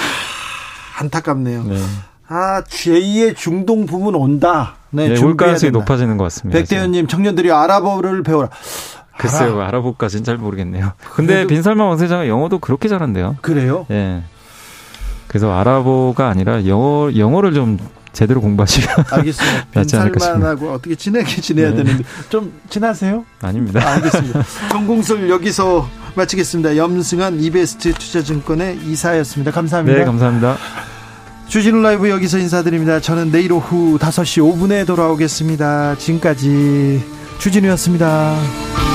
안타깝네요. 0.99 1.63
네. 1.63 1.77
아, 2.27 2.61
제2의 2.63 3.35
중동 3.35 3.85
부문 3.85 4.15
온다. 4.15 4.75
네, 4.89 5.09
네 5.09 5.21
올 5.21 5.37
가능성이 5.37 5.71
높아지는 5.71 6.17
것 6.17 6.25
같습니다. 6.25 6.59
백대현님, 6.59 7.07
청년들이 7.07 7.51
아랍어를 7.51 8.23
배워라. 8.23 8.49
글쎄요, 9.17 9.57
알아. 9.57 9.67
알아볼까진 9.69 10.23
잘 10.23 10.37
모르겠네요. 10.37 10.91
근데 11.13 11.47
빈살만 11.47 11.87
왕세자가 11.87 12.27
영어도 12.27 12.59
그렇게 12.59 12.87
잘한대요. 12.87 13.37
그래요? 13.41 13.85
예. 13.91 14.23
그래서 15.27 15.53
아랍어가 15.53 16.27
아니라 16.29 16.65
영어 16.67 17.11
영어를 17.15 17.53
좀 17.53 17.79
제대로 18.17 18.41
공부하시면 18.41 18.89
알겠습니다. 19.11 19.65
빈살만하고 19.71 20.71
어떻게 20.71 20.95
친하게 20.95 21.39
지내야 21.39 21.69
네. 21.69 21.75
되는데 21.77 22.03
좀 22.29 22.51
친하세요? 22.67 23.23
아닙니다. 23.41 23.79
아, 23.87 23.93
알겠습니다. 23.93 24.43
전공술 24.73 25.29
여기서 25.29 25.87
마치겠습니다. 26.15 26.77
염승한 26.77 27.39
이베스트 27.39 27.93
투자증권의 27.93 28.79
이사였습니다. 28.87 29.51
감사합니다. 29.51 29.99
네, 29.99 30.03
감사합니다. 30.03 30.57
주진우 31.47 31.79
라이브 31.83 32.09
여기서 32.09 32.39
인사드립니다. 32.39 32.99
저는 32.99 33.31
내일 33.31 33.53
오후 33.53 33.99
5시 33.99 34.41
5분에 34.41 34.87
돌아오겠습니다. 34.87 35.95
지금까지 35.99 37.03
주진우였습니다. 37.37 38.86